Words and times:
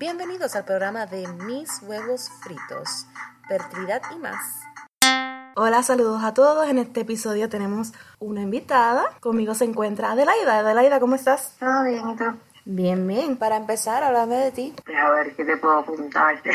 Bienvenidos 0.00 0.56
al 0.56 0.64
programa 0.64 1.04
de 1.04 1.28
Mis 1.44 1.82
Huevos 1.82 2.30
Fritos, 2.40 3.06
Fertilidad 3.46 4.00
y 4.10 4.18
más. 4.18 4.62
Hola, 5.56 5.82
saludos 5.82 6.24
a 6.24 6.32
todos. 6.32 6.66
En 6.68 6.78
este 6.78 7.02
episodio 7.02 7.50
tenemos 7.50 7.92
una 8.18 8.40
invitada. 8.40 9.04
Conmigo 9.20 9.54
se 9.54 9.66
encuentra 9.66 10.12
Adelaida. 10.12 10.60
Adelaida, 10.60 11.00
¿cómo 11.00 11.16
estás? 11.16 11.54
Todo 11.60 11.84
bien, 11.84 12.08
¿y 12.08 12.16
tú? 12.16 12.24
Bien, 12.64 13.06
bien. 13.06 13.36
Para 13.36 13.56
empezar, 13.58 14.02
háblame 14.02 14.36
de 14.36 14.52
ti. 14.52 14.74
A 14.96 15.10
ver, 15.10 15.36
¿qué 15.36 15.44
te 15.44 15.58
puedo 15.58 15.84
contarte? 15.84 16.50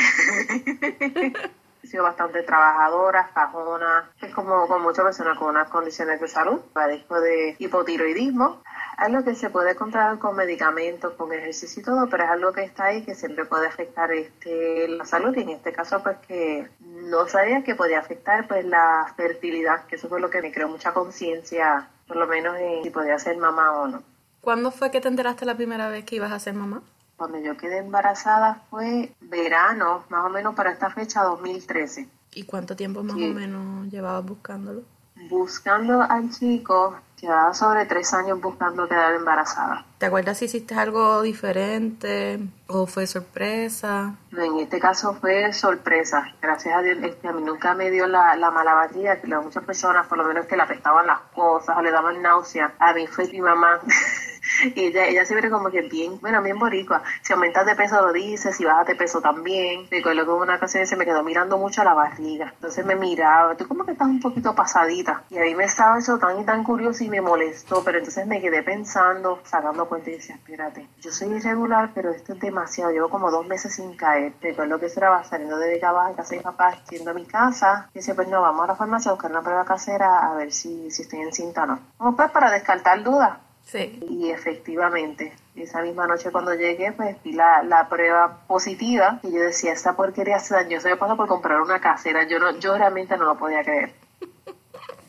He 1.84 1.88
sido 1.88 2.04
bastante 2.04 2.42
trabajadora, 2.42 3.30
fajona, 3.32 4.10
es 4.24 4.34
como 4.34 4.68
con 4.68 4.82
muchas 4.82 5.06
personas 5.06 5.38
con 5.38 5.50
unas 5.50 5.70
condiciones 5.70 6.20
de 6.20 6.28
salud. 6.28 6.62
Padezco 6.74 7.22
de 7.22 7.56
hipotiroidismo, 7.60 8.64
algo 8.98 9.24
que 9.24 9.36
se 9.36 9.50
puede 9.50 9.76
controlar 9.76 10.20
con 10.20 10.36
medicamentos, 10.36 11.14
con 11.14 11.34
ejercicio 11.34 11.82
y 11.82 11.86
todo, 11.86 12.08
pero 12.10 12.24
es 12.24 12.30
algo 12.30 12.54
que 12.54 12.64
está 12.64 12.86
ahí 12.86 13.04
que 13.04 13.16
siempre 13.16 13.46
puede 13.46 13.68
afectar 13.68 14.12
este, 14.12 14.88
la 14.88 15.06
salud 15.06 15.36
y 15.36 15.42
en 15.42 15.50
este 15.50 15.74
caso 15.74 16.02
pues 16.02 16.18
que 16.28 16.70
no 16.80 17.28
sabía 17.28 17.64
que 17.64 17.76
podía 17.76 18.00
afectar 18.00 18.48
pues 18.48 18.66
la 18.66 19.14
fertilidad, 19.18 19.86
que 19.86 19.96
eso 19.96 20.08
fue 20.08 20.22
lo 20.22 20.30
que 20.30 20.42
me 20.42 20.52
creó 20.52 20.70
mucha 20.70 20.94
conciencia, 20.94 21.90
por 22.08 22.18
lo 22.18 22.28
menos 22.28 22.58
en 22.58 22.84
si 22.84 22.90
podía 22.90 23.20
ser 23.20 23.38
mamá 23.38 23.72
o 23.74 23.88
no. 23.88 24.04
¿Cuándo 24.42 24.72
fue 24.72 24.92
que 24.92 25.02
te 25.02 25.08
enteraste 25.08 25.46
la 25.46 25.56
primera 25.56 25.90
vez 25.90 26.06
que 26.06 26.16
ibas 26.16 26.32
a 26.32 26.40
ser 26.40 26.54
mamá? 26.54 26.82
Cuando 27.18 27.40
yo 27.40 27.58
quedé 27.58 27.80
embarazada 27.80 28.62
fue 28.70 29.14
verano, 29.22 30.04
más 30.10 30.26
o 30.26 30.30
menos 30.30 30.54
para 30.56 30.72
esta 30.72 30.90
fecha 30.90 31.24
2013. 31.24 32.08
¿Y 32.36 32.44
cuánto 32.44 32.76
tiempo 32.76 33.02
más 33.02 33.16
o 33.16 33.20
menos 33.20 33.88
llevabas 33.90 34.26
buscándolo? 34.26 34.84
Buscando 35.30 36.02
al 36.02 36.30
chico, 36.30 36.96
llevaba 37.20 37.54
sobre 37.54 37.86
tres 37.86 38.14
años 38.14 38.40
buscando 38.40 38.88
quedar 38.88 39.14
embarazada. 39.16 39.86
¿Te 39.98 40.06
acuerdas 40.06 40.38
si 40.38 40.46
hiciste 40.46 40.76
algo 40.76 41.22
diferente 41.22 42.40
o 42.68 42.86
fue 42.86 43.08
sorpresa? 43.08 44.16
En 44.32 44.60
este 44.60 44.80
caso 44.80 45.16
fue 45.16 45.52
sorpresa. 45.54 46.34
Gracias 46.42 46.76
a 46.76 46.82
Dios, 46.82 46.98
este, 47.02 47.28
a 47.28 47.32
mí 47.32 47.42
nunca 47.42 47.74
me 47.74 47.90
dio 47.90 48.08
la, 48.08 48.36
la 48.36 48.52
mala 48.52 48.74
batida, 48.74 49.20
que 49.20 49.28
muchas 49.28 49.64
personas, 49.64 50.06
por 50.08 50.18
lo 50.18 50.26
menos 50.26 50.46
que 50.46 50.56
le 50.56 50.64
apestaban 50.64 51.08
las 51.08 51.22
cosas 51.34 51.78
o 51.78 51.82
le 51.82 51.92
daban 51.92 52.22
náusea. 52.22 52.74
A 52.80 52.94
mí 52.94 53.08
fue 53.08 53.28
mi 53.28 53.42
mamá. 53.42 53.80
y 54.76 54.86
ella, 54.86 55.06
ella 55.06 55.26
siempre 55.26 55.50
como 55.50 55.70
que 55.70 55.82
bien, 55.82 56.20
bueno, 56.22 56.42
bien 56.42 56.58
boricua. 56.58 57.04
Si 57.22 57.34
aumentas 57.34 57.66
de 57.66 57.76
peso 57.76 58.02
lo 58.02 58.14
dice, 58.14 58.54
si 58.54 58.66
bajas 58.66 58.88
de 58.88 58.96
peso 58.96 59.22
también. 59.22 59.88
Recuerdo 59.90 60.26
que 60.26 60.32
una 60.32 60.56
ocasión 60.56 60.86
se 60.88 60.96
me 60.96 61.06
quedó 61.06 61.24
mirando 61.24 61.58
mucho 61.58 61.84
la 61.84 61.94
barriga. 61.94 62.52
Entonces 62.56 62.86
me 62.86 62.96
miraba, 62.96 63.56
tú 63.56 63.68
como 63.68 63.86
que 63.86 63.92
estás 63.92 64.08
un 64.08 64.20
poquito 64.20 64.56
pasadita. 64.56 65.24
Y 65.30 65.38
a 65.38 65.42
mí 65.42 65.56
me 65.56 65.66
estaba 65.66 65.98
eso 65.98 66.18
tan 66.18 66.40
y 66.40 66.44
tan 66.44 66.64
curioso 66.64 67.04
y 67.04 67.10
me 67.10 67.22
molestó, 67.22 67.84
pero 67.84 68.00
entonces 68.00 68.26
me 68.28 68.42
quedé 68.42 68.64
pensando, 68.64 69.40
sacando 69.44 69.88
cuenta 69.88 70.10
y 70.10 70.14
decía, 70.14 70.36
espérate, 70.36 70.88
yo 71.02 71.12
soy 71.12 71.34
irregular, 71.34 71.92
pero 71.94 72.12
esto 72.12 72.34
es 72.34 72.40
demasiado. 72.40 72.92
Llevo 72.92 73.10
como 73.10 73.32
dos 73.32 73.46
meses 73.48 73.76
sin 73.76 73.96
caer. 73.96 74.34
Recuerdo 74.42 74.80
que 74.80 74.88
eso 74.88 75.00
era 75.00 75.24
saliendo 75.24 75.58
de 75.58 75.76
en 75.76 76.14
casa 76.16 76.30
de 76.32 76.38
mi 76.38 76.44
papá, 76.44 76.78
yendo 76.90 77.12
a 77.12 77.14
mi 77.14 77.26
casa. 77.26 77.90
Y 77.94 78.00
decía, 78.00 78.16
pues 78.16 78.28
no, 78.28 78.42
vamos 78.42 78.64
a 78.64 78.68
la 78.68 78.76
farmacia 78.76 79.12
a 79.12 79.14
buscar 79.14 79.32
una 79.32 79.42
prueba 79.42 79.66
casera 79.66 80.32
a 80.32 80.34
ver 80.36 80.52
si, 80.52 80.90
si 80.92 81.04
estoy 81.04 81.20
en 81.20 81.34
cinta 81.34 81.64
o 81.64 81.66
no. 81.68 81.80
Como 81.98 82.16
pues 82.16 82.32
para 82.32 82.52
descartar 82.52 83.04
dudas. 83.04 83.38
Y 83.74 84.30
efectivamente, 84.30 85.34
esa 85.56 85.82
misma 85.82 86.08
noche 86.08 86.32
cuando 86.32 86.54
llegué, 86.54 86.92
pues 86.92 87.22
vi 87.24 87.34
la, 87.34 87.64
la 87.64 87.90
prueba 87.90 88.42
positiva 88.48 89.20
y 89.24 89.34
yo 89.34 89.42
decía, 89.42 89.74
esta 89.74 89.96
porquería 89.96 90.40
se 90.40 90.54
dañó, 90.54 90.80
se 90.80 90.90
me 90.90 90.98
pasó 90.98 91.18
por 91.18 91.28
comprar 91.28 91.62
una 91.62 91.80
casera, 91.82 92.28
yo 92.28 92.40
no, 92.40 92.58
yo 92.60 92.78
realmente 92.78 93.18
no 93.18 93.26
lo 93.26 93.38
podía 93.38 93.64
creer. 93.64 93.94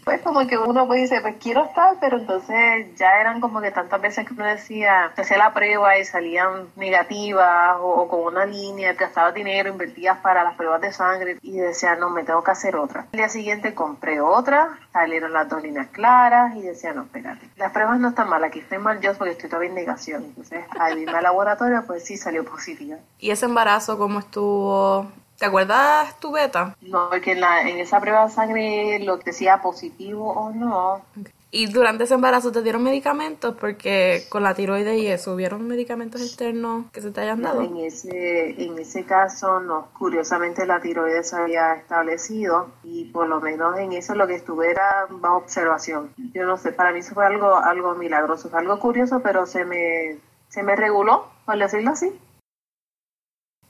Pues 0.06 0.22
como 0.22 0.46
que 0.46 0.56
uno 0.56 0.86
pues 0.86 1.00
dice, 1.02 1.20
pues 1.20 1.34
quiero 1.42 1.64
estar, 1.64 1.96
pero 2.00 2.18
entonces 2.18 2.96
ya 2.96 3.20
eran 3.20 3.40
como 3.40 3.60
que 3.60 3.72
tantas 3.72 4.00
veces 4.00 4.24
que 4.24 4.34
uno 4.34 4.46
decía, 4.46 5.06
hacía 5.16 5.36
la 5.36 5.52
prueba 5.52 5.98
y 5.98 6.04
salían 6.04 6.68
negativas 6.76 7.74
o, 7.80 8.02
o 8.02 8.08
con 8.08 8.20
una 8.20 8.46
línea, 8.46 8.92
gastaba 8.92 9.32
dinero, 9.32 9.68
invertías 9.68 10.18
para 10.18 10.44
las 10.44 10.54
pruebas 10.54 10.80
de 10.80 10.92
sangre 10.92 11.38
y 11.42 11.56
decía, 11.56 11.96
no, 11.96 12.10
me 12.10 12.22
tengo 12.22 12.44
que 12.44 12.52
hacer 12.52 12.76
otra. 12.76 13.08
El 13.10 13.16
día 13.18 13.28
siguiente 13.28 13.74
compré 13.74 14.20
otra, 14.20 14.78
salieron 14.92 15.32
las 15.32 15.48
dos 15.48 15.60
líneas 15.60 15.88
claras 15.88 16.54
y 16.54 16.62
decía, 16.62 16.92
no, 16.92 17.02
espérate, 17.02 17.50
las 17.56 17.72
pruebas 17.72 17.98
no 17.98 18.10
están 18.10 18.28
mal, 18.28 18.44
aquí 18.44 18.60
estoy 18.60 18.78
mal 18.78 19.00
yo 19.00 19.12
porque 19.14 19.32
estoy 19.32 19.50
todavía 19.50 19.70
en 19.70 19.74
negación. 19.74 20.22
Entonces 20.22 20.66
al 20.78 20.96
irme 20.98 21.18
al 21.18 21.24
laboratorio, 21.24 21.82
pues 21.84 22.04
sí 22.04 22.16
salió 22.16 22.44
positiva. 22.44 22.98
¿Y 23.18 23.32
ese 23.32 23.46
embarazo 23.46 23.98
cómo 23.98 24.20
estuvo? 24.20 25.10
¿Te 25.38 25.44
acuerdas 25.44 26.18
tu 26.18 26.32
beta? 26.32 26.76
No, 26.80 27.10
porque 27.10 27.32
en, 27.32 27.40
la, 27.40 27.68
en 27.68 27.78
esa 27.78 28.00
prueba 28.00 28.26
de 28.26 28.32
sangre 28.32 28.98
lo 29.00 29.18
que 29.18 29.26
decía 29.26 29.60
positivo 29.60 30.32
o 30.32 30.50
no. 30.50 31.02
¿Y 31.50 31.66
durante 31.66 32.04
ese 32.04 32.14
embarazo 32.14 32.52
te 32.52 32.62
dieron 32.62 32.82
medicamentos? 32.82 33.54
Porque 33.58 34.24
con 34.28 34.42
la 34.42 34.54
tiroides 34.54 35.00
y 35.00 35.06
eso, 35.06 35.32
¿hubieron 35.32 35.66
medicamentos 35.66 36.20
externos 36.20 36.86
que 36.92 37.00
se 37.00 37.10
te 37.12 37.20
hayan 37.20 37.40
dado? 37.40 37.62
En 37.62 37.76
ese, 37.76 38.62
en 38.62 38.78
ese 38.78 39.04
caso, 39.04 39.60
no. 39.60 39.88
Curiosamente, 39.98 40.66
la 40.66 40.80
tiroides 40.80 41.30
se 41.30 41.36
había 41.36 41.74
establecido 41.74 42.68
y 42.82 43.04
por 43.06 43.28
lo 43.28 43.40
menos 43.40 43.78
en 43.78 43.92
eso 43.92 44.14
lo 44.14 44.26
que 44.26 44.34
estuve 44.34 44.70
era 44.70 45.06
bajo 45.08 45.36
observación. 45.36 46.12
Yo 46.34 46.44
no 46.44 46.56
sé, 46.58 46.72
para 46.72 46.92
mí 46.92 46.98
eso 46.98 47.14
fue 47.14 47.24
algo, 47.24 47.56
algo 47.56 47.94
milagroso, 47.94 48.50
fue 48.50 48.58
algo 48.58 48.78
curioso, 48.78 49.20
pero 49.20 49.46
se 49.46 49.64
me, 49.64 50.18
se 50.48 50.62
me 50.62 50.76
reguló, 50.76 51.30
por 51.46 51.58
decirlo 51.58 51.92
así. 51.92 52.12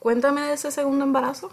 Cuéntame 0.06 0.42
de 0.42 0.52
ese 0.52 0.70
segundo 0.70 1.04
embarazo. 1.04 1.50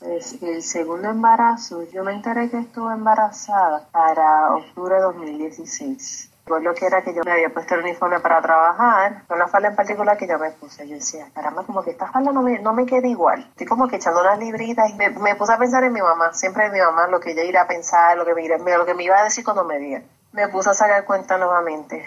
El 0.00 0.60
segundo 0.64 1.08
embarazo, 1.08 1.84
yo 1.84 2.02
me 2.02 2.14
enteré 2.14 2.50
que 2.50 2.58
estuve 2.58 2.92
embarazada 2.92 3.86
para 3.92 4.56
octubre 4.56 4.96
de 4.96 5.02
2016. 5.02 6.32
Recuerdo 6.46 6.74
que 6.74 6.84
era 6.84 7.02
que 7.02 7.14
yo 7.14 7.22
me 7.24 7.30
había 7.30 7.50
puesto 7.50 7.76
el 7.76 7.82
uniforme 7.82 8.18
para 8.18 8.42
trabajar, 8.42 9.22
una 9.30 9.46
falda 9.46 9.68
en 9.68 9.76
particular 9.76 10.18
que 10.18 10.26
yo 10.26 10.36
me 10.36 10.50
puse. 10.50 10.88
Yo 10.88 10.96
decía, 10.96 11.28
caramba, 11.32 11.62
como 11.62 11.84
que 11.84 11.92
esta 11.92 12.10
falda 12.10 12.32
no 12.32 12.42
me, 12.42 12.58
no 12.58 12.72
me 12.72 12.86
queda 12.86 13.06
igual. 13.06 13.46
Estoy 13.50 13.68
como 13.68 13.86
que 13.86 13.94
echando 13.94 14.20
unas 14.20 14.40
libritas 14.40 14.90
y 14.90 14.94
me, 14.94 15.10
me 15.10 15.36
puse 15.36 15.52
a 15.52 15.56
pensar 15.56 15.84
en 15.84 15.92
mi 15.92 16.02
mamá, 16.02 16.32
siempre 16.32 16.66
en 16.66 16.72
mi 16.72 16.80
mamá, 16.80 17.06
lo 17.06 17.20
que 17.20 17.30
ella 17.30 17.44
iba 17.44 17.60
a 17.60 17.68
pensar, 17.68 18.18
lo 18.18 18.24
que 18.24 18.34
me, 18.34 18.48
lo 18.48 18.84
que 18.84 18.94
me 18.94 19.04
iba 19.04 19.16
a 19.16 19.22
decir 19.22 19.44
cuando 19.44 19.62
me 19.62 19.78
viera. 19.78 20.04
Me 20.32 20.48
puse 20.48 20.70
a 20.70 20.74
sacar 20.74 21.04
cuenta 21.04 21.38
nuevamente 21.38 22.04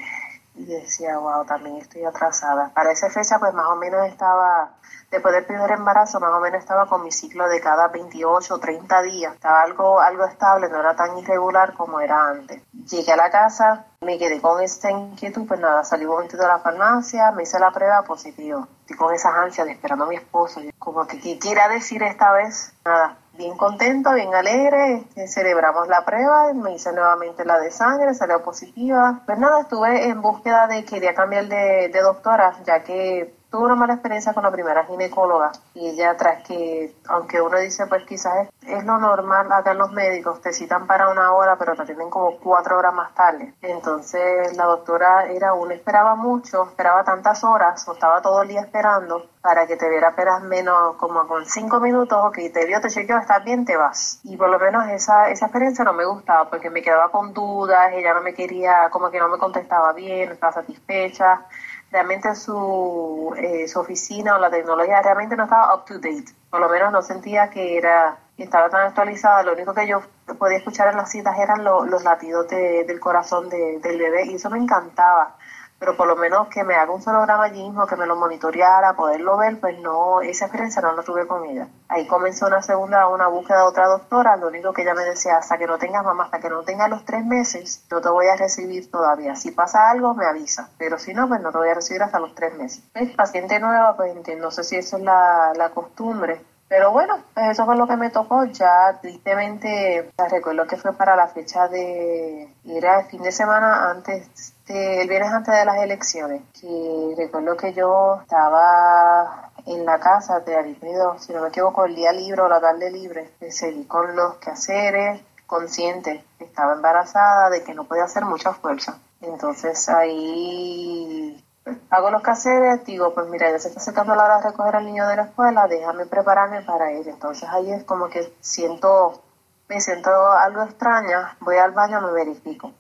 y 0.60 0.66
decía, 0.66 1.18
wow, 1.18 1.46
también 1.46 1.78
estoy 1.78 2.04
atrasada. 2.04 2.72
Para 2.74 2.92
esa 2.92 3.10
fecha, 3.10 3.40
pues 3.40 3.54
más 3.54 3.68
o 3.68 3.78
menos 3.78 4.06
estaba, 4.06 4.72
después 5.10 5.34
del 5.34 5.46
primer 5.46 5.72
embarazo, 5.72 6.20
más 6.20 6.32
o 6.34 6.40
menos 6.42 6.60
estaba 6.60 6.86
con 6.86 7.02
mi 7.02 7.12
ciclo 7.12 7.48
de 7.48 7.62
cada 7.62 7.88
28 7.88 8.54
o 8.54 8.60
30 8.60 9.02
días. 9.04 9.34
Estaba 9.36 9.62
algo, 9.62 10.02
algo 10.02 10.26
estable, 10.26 10.68
no 10.70 10.82
era 10.82 10.96
tan 10.96 11.18
irregular 11.18 11.74
como 11.74 12.02
era 12.02 12.28
antes. 12.28 12.62
Llegué 12.74 13.14
a 13.14 13.16
la 13.16 13.32
casa, 13.32 13.86
me 14.02 14.18
quedé 14.18 14.42
con 14.42 14.62
esta 14.62 14.92
inquietud, 14.92 15.48
pues 15.48 15.62
nada, 15.62 15.86
salí 15.86 16.04
un 16.04 16.12
momentito 16.12 16.42
de 16.42 16.50
la 16.50 16.60
farmacia, 16.60 17.32
me 17.32 17.44
hice 17.44 17.58
la 17.58 17.72
prueba 17.72 18.04
positivo. 18.04 18.68
Estoy 18.82 18.98
con 18.98 19.14
esas 19.14 19.34
ansias 19.36 19.66
de 19.66 19.74
esperando 19.74 20.04
a 20.04 20.08
mi 20.08 20.18
esposo. 20.18 20.60
Como 20.78 21.08
que, 21.08 21.22
¿qué 21.22 21.40
quiera 21.40 21.70
decir 21.70 22.04
esta 22.04 22.34
vez? 22.34 22.74
Nada, 22.84 23.18
bien 23.40 23.56
contento, 23.56 24.14
bien 24.14 24.36
alegre, 24.36 24.96
este, 24.98 25.28
celebramos 25.28 25.88
la 25.88 26.04
prueba, 26.04 26.54
me 26.54 26.74
hice 26.74 26.92
nuevamente 26.92 27.46
la 27.46 27.58
de 27.58 27.72
sangre, 27.72 28.14
salió 28.14 28.44
positiva. 28.44 29.24
Pues 29.26 29.40
nada, 29.40 29.62
estuve 29.62 30.10
en 30.10 30.22
búsqueda 30.22 30.68
de, 30.68 30.84
quería 30.84 31.16
cambiar 31.16 31.48
de, 31.48 31.88
de 31.88 32.02
doctora, 32.02 32.54
ya 32.66 32.84
que 32.84 33.39
tuve 33.50 33.66
una 33.66 33.76
mala 33.76 33.94
experiencia 33.94 34.34
con 34.34 34.44
la 34.44 34.52
primera 34.52 34.86
ginecóloga 34.86 35.52
y 35.74 35.90
ella 35.90 36.16
tras 36.16 36.44
que, 36.44 36.96
aunque 37.08 37.42
uno 37.42 37.58
dice 37.58 37.88
pues 37.88 38.04
quizás 38.06 38.48
es, 38.62 38.70
es, 38.70 38.86
lo 38.86 38.98
normal 39.00 39.52
acá 39.52 39.72
en 39.72 39.80
los 39.80 39.92
médicos, 39.92 40.42
te 40.42 40.54
citan 40.54 40.86
para 40.86 41.10
una 41.10 41.34
hora 41.34 41.58
pero 41.58 41.76
te 41.76 41.82
atienden 41.82 42.10
como 42.10 42.38
cuatro 42.38 42.78
horas 42.78 42.94
más 42.94 43.14
tarde. 43.16 43.54
Entonces 43.62 44.56
la 44.56 44.66
doctora 44.66 45.26
era 45.28 45.54
una, 45.54 45.74
esperaba 45.74 46.16
mucho, 46.16 46.68
esperaba 46.68 47.04
tantas 47.04 47.44
horas 47.44 47.88
o 47.88 47.94
estaba 47.94 48.22
todo 48.22 48.44
el 48.44 48.50
día 48.50 48.62
esperando 48.62 49.28
para 49.42 49.66
que 49.66 49.78
te 49.78 49.90
viera 49.90 50.10
apenas 50.10 50.44
menos 50.44 50.96
como 50.98 51.26
con 51.26 51.46
cinco 51.46 51.80
minutos, 51.80 52.20
ok, 52.22 52.38
te 52.54 52.66
vio, 52.66 52.82
te 52.82 52.90
chequeó, 52.90 53.18
estás 53.18 53.44
bien, 53.44 53.66
te 53.66 53.78
vas. 53.78 54.20
Y 54.24 54.36
por 54.36 54.50
lo 54.50 54.60
menos 54.60 54.88
esa, 54.90 55.30
esa 55.30 55.46
experiencia 55.46 55.86
no 55.86 55.94
me 55.94 56.06
gustaba 56.06 56.50
porque 56.50 56.70
me 56.70 56.82
quedaba 56.82 57.10
con 57.10 57.34
dudas, 57.34 57.94
ella 57.94 58.14
no 58.14 58.22
me 58.22 58.34
quería, 58.34 58.90
como 58.92 59.10
que 59.10 59.20
no 59.20 59.30
me 59.30 59.38
contestaba 59.38 59.94
bien, 59.94 60.28
no 60.28 60.34
estaba 60.34 60.54
satisfecha 60.54 61.46
realmente 61.92 62.36
su, 62.36 63.34
eh, 63.38 63.68
su 63.68 63.80
oficina 63.80 64.36
o 64.36 64.40
la 64.40 64.50
tecnología 64.50 65.02
realmente 65.02 65.36
no 65.36 65.44
estaba 65.44 65.76
up 65.76 65.86
to 65.86 65.96
date. 65.96 66.26
Por 66.50 66.60
lo 66.60 66.70
menos 66.70 66.92
no 66.92 67.02
sentía 67.02 67.50
que 67.50 67.78
era 67.78 68.18
estaba 68.44 68.70
tan 68.70 68.88
actualizada. 68.88 69.44
Lo 69.44 69.54
único 69.54 69.74
que 69.74 69.88
yo 69.88 70.02
podía 70.38 70.58
escuchar 70.58 70.90
en 70.90 70.98
las 70.98 71.12
citas 71.12 71.38
eran 71.40 71.64
lo, 71.64 71.86
los 71.86 72.04
latidos 72.04 72.48
de, 72.50 72.84
del 72.86 73.00
corazón 73.00 73.50
de, 73.50 73.80
del 73.80 73.98
bebé 73.98 74.26
y 74.26 74.36
eso 74.36 74.50
me 74.50 74.58
encantaba. 74.58 75.36
Pero 75.80 75.96
por 75.96 76.08
lo 76.08 76.16
menos 76.18 76.50
que 76.50 76.64
me 76.64 76.76
haga 76.76 76.92
un 76.92 77.02
sonograma 77.02 77.46
allí 77.46 77.64
mismo, 77.64 77.88
que 77.88 77.96
me 77.96 78.06
lo 78.06 78.16
monitoreara, 78.16 78.94
poderlo 78.94 79.38
ver, 79.38 79.60
pues 79.60 79.80
no, 79.80 80.22
esa 80.22 80.46
experiencia 80.46 80.82
no 80.82 80.94
la 80.94 81.04
tuve 81.04 81.26
con 81.26 81.46
ella. 81.46 81.68
Ahí 81.88 82.06
comenzó 82.06 82.48
una 82.48 82.62
segunda, 82.62 83.08
una 83.08 83.28
búsqueda 83.28 83.60
de 83.60 83.64
otra 83.64 83.88
doctora, 83.88 84.36
lo 84.36 84.48
único 84.48 84.74
que 84.74 84.82
ella 84.82 84.94
me 84.94 85.04
decía, 85.04 85.38
hasta 85.38 85.58
que 85.58 85.68
no 85.68 85.78
tengas 85.78 86.04
mamá, 86.04 86.26
hasta 86.26 86.40
que 86.40 86.50
no 86.50 86.64
tengas 86.64 86.90
los 86.90 87.06
tres 87.06 87.26
meses, 87.26 87.86
no 87.90 88.02
te 88.02 88.10
voy 88.10 88.28
a 88.28 88.36
recibir 88.36 88.92
todavía. 88.92 89.36
Si 89.36 89.52
pasa 89.52 89.90
algo, 89.90 90.14
me 90.14 90.26
avisa, 90.26 90.70
pero 90.78 91.00
si 91.00 91.14
no, 91.14 91.28
pues 91.28 91.42
no 91.42 91.52
te 91.52 91.58
voy 91.58 91.70
a 91.70 91.76
recibir 91.76 92.04
hasta 92.04 92.20
los 92.20 92.36
tres 92.36 92.58
meses. 92.58 92.84
Es 92.94 93.16
paciente 93.16 93.60
nueva, 93.60 93.96
pues 93.96 94.14
no 94.38 94.52
sé 94.52 94.64
si 94.64 94.76
eso 94.76 94.98
es 94.98 95.04
la, 95.04 95.54
la 95.56 95.70
costumbre, 95.70 96.42
pero 96.70 96.92
bueno, 96.92 97.18
pues 97.34 97.48
eso 97.50 97.66
fue 97.66 97.76
lo 97.76 97.88
que 97.88 97.98
me 97.98 98.12
tocó. 98.12 98.46
Ya 98.46 99.00
tristemente, 99.02 100.12
recuerdo 100.30 100.68
que 100.68 100.78
fue 100.78 100.94
para 100.94 101.16
la 101.16 101.28
fecha 101.28 101.68
de, 101.68 102.48
era 102.64 103.00
el 103.00 103.06
fin 103.08 103.24
de 103.24 103.32
semana 103.32 103.90
antes, 103.90 104.54
de, 104.70 105.02
el 105.02 105.10
viernes 105.10 105.34
antes 105.34 105.54
de 105.54 105.66
las 105.66 105.78
elecciones, 105.78 106.42
que 106.60 107.16
recuerdo 107.18 107.58
que 107.58 107.74
yo 107.74 108.20
estaba 108.22 109.52
en 109.66 109.86
la 109.86 110.00
casa 110.00 110.36
había 110.36 110.64
tenido, 110.64 111.18
si 111.20 111.34
no 111.34 111.42
me 111.42 111.50
equivoco, 111.50 111.86
el 111.86 111.96
día 111.96 112.12
libre 112.14 112.42
o 112.42 112.48
la 112.48 112.62
tarde 112.62 112.92
libre, 112.92 113.32
seguí 113.50 113.86
con 113.86 114.16
los 114.16 114.36
quehaceres, 114.36 115.22
consciente, 115.46 116.24
estaba 116.40 116.74
embarazada, 116.74 117.50
de 117.50 117.64
que 117.64 117.74
no 117.74 117.84
podía 117.84 118.04
hacer 118.04 118.24
mucha 118.24 118.54
fuerza. 118.54 119.00
Entonces 119.22 119.90
ahí 119.90 121.44
hago 121.90 122.12
los 122.12 122.24
quehaceres, 122.24 122.86
digo, 122.86 123.14
pues 123.14 123.28
mira, 123.28 123.52
ya 123.52 123.60
se 123.60 123.68
está 123.68 123.80
acercando 123.80 124.16
la 124.16 124.26
hora 124.26 124.38
de 124.38 124.50
recoger 124.50 124.76
al 124.76 124.86
niño 124.86 125.08
de 125.08 125.16
la 125.18 125.24
escuela, 125.24 125.68
déjame 125.68 126.06
prepararme 126.06 126.62
para 126.62 126.92
él. 126.92 127.08
Entonces 127.08 127.50
ahí 127.50 127.72
es 127.72 127.84
como 127.84 128.10
que 128.10 128.32
siento, 128.40 129.22
me 129.68 129.82
siento 129.82 130.10
algo 130.32 130.64
extraña, 130.64 131.36
voy 131.42 131.58
al 131.58 131.72
baño, 131.72 132.02
me 132.02 132.12
verifico. 132.12 132.72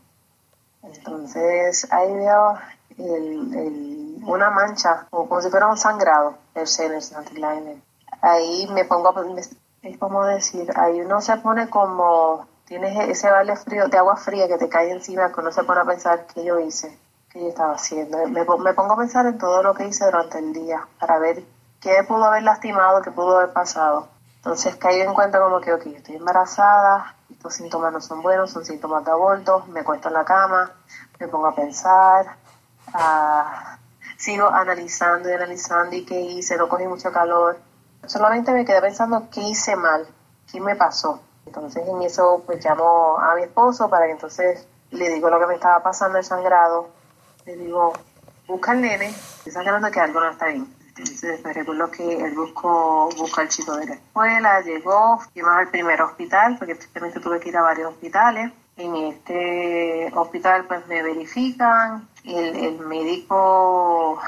Entonces 0.83 1.87
ahí 1.91 2.13
veo 2.13 2.57
una 4.27 4.49
mancha, 4.49 5.07
como 5.09 5.41
si 5.41 5.49
fuera 5.49 5.67
un 5.67 5.77
sangrado, 5.77 6.35
el 6.55 6.67
seno, 6.67 6.99
Ahí 8.21 8.67
me 8.73 8.83
pongo, 8.85 9.13
es 9.81 9.97
como 9.97 10.25
decir, 10.25 10.71
ahí 10.75 11.01
uno 11.01 11.21
se 11.21 11.37
pone 11.37 11.69
como, 11.69 12.45
tienes 12.65 13.09
ese 13.09 13.29
balde 13.29 13.55
frío, 13.55 13.87
de 13.87 13.97
agua 13.97 14.17
fría 14.17 14.47
que 14.47 14.57
te 14.57 14.67
cae 14.67 14.91
encima, 14.91 15.31
que 15.31 15.39
uno 15.39 15.51
se 15.51 15.63
pone 15.63 15.81
a 15.81 15.85
pensar 15.85 16.25
qué 16.33 16.43
yo 16.43 16.59
hice, 16.59 16.97
qué 17.29 17.39
yo 17.39 17.47
estaba 17.47 17.75
haciendo. 17.75 18.17
Me, 18.27 18.43
me 18.43 18.73
pongo 18.73 18.93
a 18.93 18.97
pensar 18.97 19.25
en 19.25 19.37
todo 19.37 19.63
lo 19.63 19.73
que 19.73 19.87
hice 19.87 20.05
durante 20.05 20.39
el 20.39 20.51
día, 20.51 20.85
para 20.99 21.17
ver 21.19 21.43
qué 21.79 22.03
pudo 22.05 22.25
haber 22.25 22.43
lastimado, 22.43 23.01
qué 23.01 23.11
pudo 23.11 23.37
haber 23.37 23.53
pasado. 23.53 24.09
Entonces 24.35 24.75
caí 24.75 24.99
en 24.99 25.13
cuenta 25.13 25.39
como 25.39 25.61
que, 25.61 25.73
ok, 25.73 25.85
estoy 25.87 26.15
embarazada, 26.15 27.15
estos 27.39 27.53
síntomas 27.53 27.94
no 27.94 28.01
son 28.01 28.21
buenos, 28.21 28.51
son 28.51 28.65
síntomas 28.65 29.06
de 29.06 29.12
aborto, 29.12 29.63
me 29.69 29.81
cuesto 29.81 30.09
en 30.09 30.15
la 30.15 30.25
cama, 30.25 30.74
me 31.21 31.30
pongo 31.30 31.47
a 31.47 31.56
pensar, 31.56 32.36
sigo 34.18 34.50
analizando 34.50 35.30
y 35.30 35.31
analizando 35.31 35.95
y 35.95 36.03
qué 36.03 36.19
hice, 36.19 36.57
no 36.57 36.68
cogí 36.68 36.86
mucho 36.86 37.13
calor. 37.13 37.57
Solamente 38.06 38.51
me 38.51 38.65
quedé 38.65 38.81
pensando 38.81 39.30
qué 39.31 39.39
hice 39.39 39.77
mal, 39.77 40.06
qué 40.51 40.59
me 40.59 40.75
pasó. 40.75 41.21
Entonces 41.45 41.88
en 41.88 42.01
eso 42.01 42.44
pues 42.45 42.62
llamo 42.63 43.18
a 43.18 43.33
mi 43.36 43.44
esposo 43.44 43.89
para 43.89 44.07
que 44.07 44.12
entonces 44.12 44.68
le 44.92 45.09
digo 45.09 45.30
lo 45.30 45.39
que 45.39 45.47
me 45.47 45.56
estaba 45.56 45.81
pasando, 45.81 46.18
el 46.18 46.25
sangrado. 46.25 46.89
Le 47.45 47.56
digo, 47.56 47.94
busca 48.50 48.71
al 48.71 48.81
nene, 48.81 49.12
estoy 49.12 49.53
sangrando 49.53 49.89
que 49.89 50.01
algo 50.01 50.19
no 50.19 50.30
está 50.30 50.47
bien. 50.47 50.78
Entonces 50.99 51.43
me 51.43 51.53
recuerdo 51.53 51.89
que 51.89 52.25
él 52.25 52.33
buscó, 52.35 53.09
buscó 53.17 53.41
al 53.41 53.49
chico 53.49 53.75
de 53.77 53.87
la 53.87 53.93
escuela, 53.95 54.61
llegó, 54.61 55.19
fuimos 55.19 55.51
al 55.51 55.69
primer 55.69 56.01
hospital, 56.01 56.57
porque 56.57 56.75
tristemente 56.75 57.19
tuve 57.19 57.39
que 57.39 57.49
ir 57.49 57.57
a 57.57 57.61
varios 57.61 57.93
hospitales. 57.93 58.51
En 58.77 58.95
este 58.95 60.11
hospital 60.13 60.65
pues 60.65 60.85
me 60.87 61.01
verifican, 61.01 62.07
el, 62.23 62.55
el 62.55 62.79
médico 62.79 64.21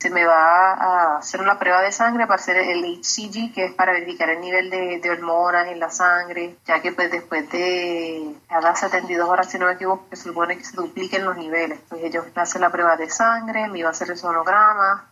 se 0.00 0.08
me 0.08 0.24
va 0.24 0.72
a 0.72 1.18
hacer 1.18 1.42
una 1.42 1.58
prueba 1.58 1.82
de 1.82 1.92
sangre 1.92 2.26
para 2.26 2.40
hacer 2.40 2.56
el 2.56 2.82
HCG, 2.84 3.52
que 3.52 3.66
es 3.66 3.74
para 3.74 3.92
verificar 3.92 4.30
el 4.30 4.40
nivel 4.40 4.70
de, 4.70 5.10
hormonas 5.10 5.68
en 5.68 5.78
la 5.78 5.90
sangre, 5.90 6.56
ya 6.66 6.80
que 6.80 6.92
pues 6.92 7.10
después 7.10 7.50
de 7.50 8.34
cada 8.48 8.74
72 8.74 9.28
horas, 9.28 9.50
si 9.50 9.58
no 9.58 9.66
me 9.66 9.72
equivoco, 9.72 10.06
se 10.10 10.16
supone 10.16 10.56
que 10.56 10.64
se 10.64 10.74
dupliquen 10.74 11.26
los 11.26 11.36
niveles. 11.36 11.80
Pues 11.86 12.02
ellos 12.02 12.24
me 12.34 12.40
hacen 12.40 12.62
la 12.62 12.70
prueba 12.70 12.96
de 12.96 13.10
sangre, 13.10 13.68
me 13.68 13.80
iba 13.80 13.88
a 13.88 13.92
hacer 13.92 14.10
el 14.10 14.16
sonograma, 14.16 15.06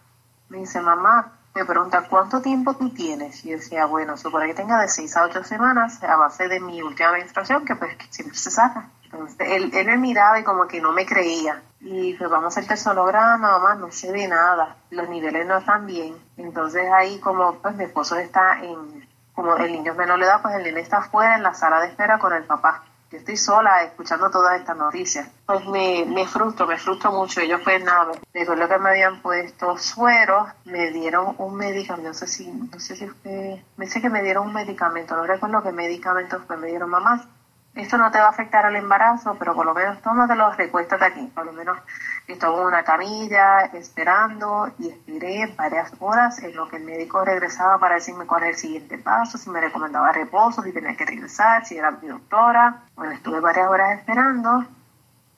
me 0.49 0.59
dice, 0.59 0.81
mamá, 0.81 1.33
me 1.55 1.65
pregunta, 1.65 2.07
¿cuánto 2.09 2.41
tiempo 2.41 2.75
tú 2.75 2.91
tienes? 2.91 3.45
Y 3.45 3.51
yo 3.51 3.57
decía, 3.57 3.87
bueno, 3.87 4.17
supone 4.17 4.47
que 4.47 4.55
tenga 4.55 4.81
de 4.81 4.89
6 4.89 5.17
a 5.17 5.25
8 5.25 5.45
semanas 5.45 6.03
a 6.03 6.17
base 6.17 6.49
de 6.49 6.61
mi 6.61 6.83
última 6.83 7.13
menstruación, 7.13 7.65
que 7.65 7.75
pues 7.75 7.97
siempre 8.11 8.37
se 8.37 8.51
saca. 8.51 8.89
Entonces, 9.05 9.37
él, 9.41 9.71
él 9.75 9.87
me 9.87 9.97
miraba 9.97 10.39
y 10.39 10.45
como 10.45 10.67
que 10.67 10.81
no 10.81 10.93
me 10.93 11.07
creía. 11.07 11.63
Y 11.81 12.15
pues 12.15 12.29
vamos 12.29 12.57
a 12.57 12.61
hacer 12.61 12.71
el 12.71 12.79
sonograma, 12.79 13.39
mamá, 13.39 13.75
no 13.75 13.91
se 13.91 14.13
ve 14.13 14.29
nada, 14.29 14.77
los 14.91 15.09
niveles 15.09 15.47
no 15.47 15.59
están 15.59 15.87
bien. 15.87 16.17
Entonces 16.37 16.91
ahí 16.93 17.19
como 17.21 17.55
pues 17.55 17.75
mi 17.77 17.85
esposo 17.85 18.17
está 18.17 18.63
en, 18.63 19.09
como 19.33 19.57
el 19.57 19.73
niño 19.73 19.95
menor 19.95 20.19
le 20.19 20.27
da, 20.27 20.43
pues 20.43 20.55
el 20.57 20.65
niño 20.65 20.79
está 20.79 20.99
afuera 20.99 21.37
en 21.37 21.43
la 21.43 21.55
sala 21.55 21.81
de 21.81 21.89
espera 21.89 22.19
con 22.19 22.33
el 22.33 22.45
papá. 22.45 22.83
Yo 23.11 23.17
estoy 23.17 23.39
sola 23.39 23.83
escuchando 23.85 24.31
todas 24.31 24.61
estas 24.61 24.77
noticias. 24.77 25.29
Pues 25.47 25.65
me, 25.67 26.05
me 26.05 26.27
frustro, 26.27 26.67
me 26.67 26.77
frustro 26.77 27.11
mucho. 27.13 27.41
Ellos 27.41 27.61
pues 27.65 27.83
nada, 27.83 28.13
recuerdo 28.35 28.69
que 28.69 28.79
me 28.79 28.91
habían 28.91 29.23
puesto 29.23 29.79
sueros, 29.79 30.49
me 30.67 30.91
dieron 30.91 31.35
un 31.39 31.55
medicamento, 31.57 32.09
no 32.09 32.15
sé 32.15 32.27
si, 32.27 32.47
no 32.49 32.79
sé 32.79 32.97
si 32.97 33.11
me 33.25 33.65
dice 33.79 34.03
que 34.03 34.11
me 34.11 34.23
dieron 34.23 34.49
un 34.49 34.53
medicamento, 34.53 35.17
no 35.17 35.25
recuerdo 35.25 35.63
qué 35.63 35.73
medicamento 35.73 36.43
fue, 36.47 36.59
me 36.59 36.69
dieron 36.69 36.91
mamá 36.91 37.27
esto 37.75 37.97
no 37.97 38.11
te 38.11 38.19
va 38.19 38.27
a 38.27 38.31
afectar 38.31 38.67
al 38.67 38.77
embarazo, 38.77 39.37
pero 39.39 39.55
por 39.55 39.65
lo 39.65 39.75
menos 39.75 40.03
tómatelo, 40.03 40.53
recuéstate 40.53 41.05
aquí. 41.05 41.27
Por 41.35 41.47
lo 41.47 41.53
menos 41.53 41.79
estuve 42.27 42.61
en 42.61 42.67
una 42.67 42.83
camilla 42.83 43.61
esperando 43.73 44.73
y 44.79 44.89
esperé 44.89 45.55
varias 45.57 45.93
horas 46.01 46.43
en 46.43 46.57
lo 46.57 46.69
que 46.69 46.77
el 46.77 46.85
médico 46.85 47.25
regresaba 47.25 47.79
para 47.79 47.97
decirme 47.97 48.27
cuál 48.27 48.43
era 48.43 48.51
el 48.51 48.57
siguiente 48.57 48.99
paso, 48.99 49.39
si 49.39 49.49
me 49.51 49.61
recomendaba 49.61 50.13
reposo, 50.13 50.63
si 50.63 50.73
tenía 50.73 50.97
que 50.97 51.07
regresar, 51.07 51.65
si 51.65 51.77
era 51.77 51.93
mi 51.93 52.09
doctora. 52.09 52.83
Bueno, 52.97 53.13
estuve 53.13 53.41
varias 53.41 53.69
horas 53.69 53.99
esperando 53.99 54.67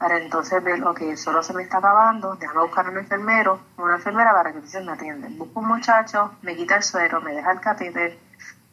para 0.01 0.17
entonces 0.17 0.65
ver, 0.65 0.83
que 0.97 1.15
solo 1.15 1.43
se 1.43 1.53
me 1.53 1.63
está 1.63 1.77
acabando, 1.77 2.35
déjame 2.37 2.63
buscar 2.63 2.87
a 2.87 2.91
un 2.91 2.97
enfermero, 2.97 3.61
una 3.77 3.97
enfermera 3.97 4.33
para 4.33 4.51
que 4.51 4.61
me 4.81 4.93
atienda. 4.93 5.29
Busco 5.33 5.61
un 5.61 5.69
muchacho, 5.69 6.33
me 6.41 6.57
quita 6.57 6.77
el 6.77 6.83
suero, 6.83 7.21
me 7.21 7.35
deja 7.35 7.53
el 7.53 7.61
catéter, 7.61 8.19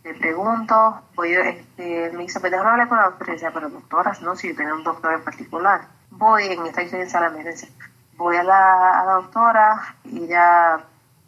le 0.07 0.13
pregunto, 0.13 1.01
voy, 1.15 1.33
este, 1.33 2.11
me 2.13 2.23
dice, 2.23 2.39
pues 2.39 2.51
déjame 2.51 2.71
hablar 2.71 2.87
con 2.87 2.97
la 2.97 3.09
doctora, 3.09 3.51
pero 3.53 3.69
doctoras, 3.69 4.21
no, 4.21 4.35
si 4.35 4.49
yo 4.49 4.55
tengo 4.55 4.75
un 4.75 4.83
doctor 4.83 5.13
en 5.13 5.23
particular. 5.23 5.81
Voy 6.11 6.45
en 6.45 6.65
esta 6.65 6.81
experiencia 6.81 7.19
a 7.19 7.23
la 7.23 7.27
emergencia, 7.27 7.67
voy 8.15 8.37
a 8.37 8.43
la, 8.43 9.01
a 9.01 9.05
la 9.05 9.13
doctora 9.13 9.95
y 10.05 10.23
ella 10.23 10.79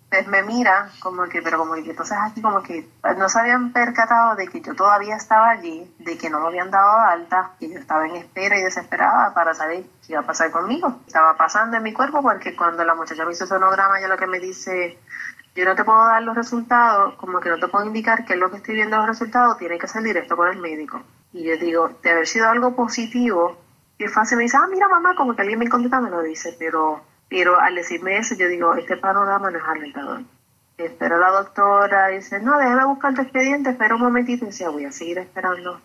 pues, 0.09 0.27
me 0.27 0.43
mira 0.43 0.89
como 1.01 1.23
que, 1.25 1.41
pero 1.41 1.57
como 1.57 1.73
que 1.73 1.89
entonces 1.89 2.17
aquí 2.19 2.41
como 2.41 2.63
que 2.63 2.87
no 3.17 3.27
se 3.27 3.39
habían 3.39 3.73
percatado 3.73 4.35
de 4.35 4.47
que 4.47 4.61
yo 4.61 4.73
todavía 4.73 5.15
estaba 5.15 5.49
allí, 5.49 5.93
de 5.99 6.17
que 6.17 6.29
no 6.29 6.39
me 6.39 6.47
habían 6.47 6.71
dado 6.71 6.99
alta, 6.99 7.51
que 7.59 7.69
yo 7.69 7.77
estaba 7.77 8.07
en 8.07 8.15
espera 8.15 8.57
y 8.57 8.63
desesperada 8.63 9.33
para 9.33 9.53
saber 9.53 9.83
qué 10.05 10.13
iba 10.13 10.21
a 10.21 10.25
pasar 10.25 10.51
conmigo. 10.51 10.99
Estaba 11.05 11.35
pasando 11.35 11.77
en 11.77 11.83
mi 11.83 11.93
cuerpo 11.93 12.21
porque 12.21 12.55
cuando 12.55 12.83
la 12.85 12.95
muchacha 12.95 13.25
me 13.25 13.33
hizo 13.33 13.45
sonograma, 13.45 13.99
ella 13.99 14.07
lo 14.07 14.17
que 14.17 14.27
me 14.27 14.39
dice, 14.39 14.97
yo 15.59 15.65
no 15.65 15.75
te 15.75 15.83
puedo 15.83 16.05
dar 16.05 16.23
los 16.23 16.35
resultados, 16.35 17.15
como 17.15 17.41
que 17.41 17.49
no 17.49 17.59
te 17.59 17.67
puedo 17.67 17.85
indicar 17.85 18.23
que 18.23 18.33
es 18.33 18.39
lo 18.39 18.49
que 18.49 18.57
estoy 18.57 18.75
viendo 18.75 18.95
los 18.95 19.07
resultados, 19.07 19.57
tiene 19.57 19.77
que 19.77 19.89
ser 19.89 20.03
directo 20.03 20.37
con 20.37 20.47
el 20.47 20.57
médico. 20.57 21.01
Y 21.33 21.43
yo 21.43 21.57
digo, 21.57 21.89
de 22.01 22.11
haber 22.11 22.27
sido 22.27 22.47
algo 22.47 22.75
positivo, 22.77 23.57
y 23.97 24.07
fácil 24.07 24.37
me 24.37 24.43
dice, 24.43 24.55
ah, 24.55 24.67
mira 24.71 24.87
mamá, 24.87 25.15
como 25.15 25.35
que 25.35 25.41
alguien 25.41 25.59
me 25.59 25.67
contesta, 25.67 25.99
me 25.99 26.09
lo 26.09 26.21
dice, 26.21 26.55
pero, 26.57 27.01
pero 27.27 27.59
al 27.59 27.75
decirme 27.75 28.17
eso, 28.17 28.35
yo 28.35 28.47
digo, 28.47 28.73
este 28.75 28.95
panorama 28.95 29.51
no 29.51 29.57
es 29.57 29.63
alentador. 29.65 30.21
Espero 30.77 31.17
a 31.17 31.19
la 31.19 31.31
doctora, 31.31 32.13
y 32.13 32.15
dice, 32.15 32.39
no, 32.39 32.57
déjame 32.57 32.85
buscar 32.85 33.13
tu 33.13 33.21
expediente, 33.21 33.71
espera 33.71 33.95
un 33.95 34.01
momentito, 34.01 34.45
y 34.45 34.47
decía, 34.47 34.69
voy 34.69 34.85
a 34.85 34.93
seguir 34.93 35.17
esperando. 35.17 35.81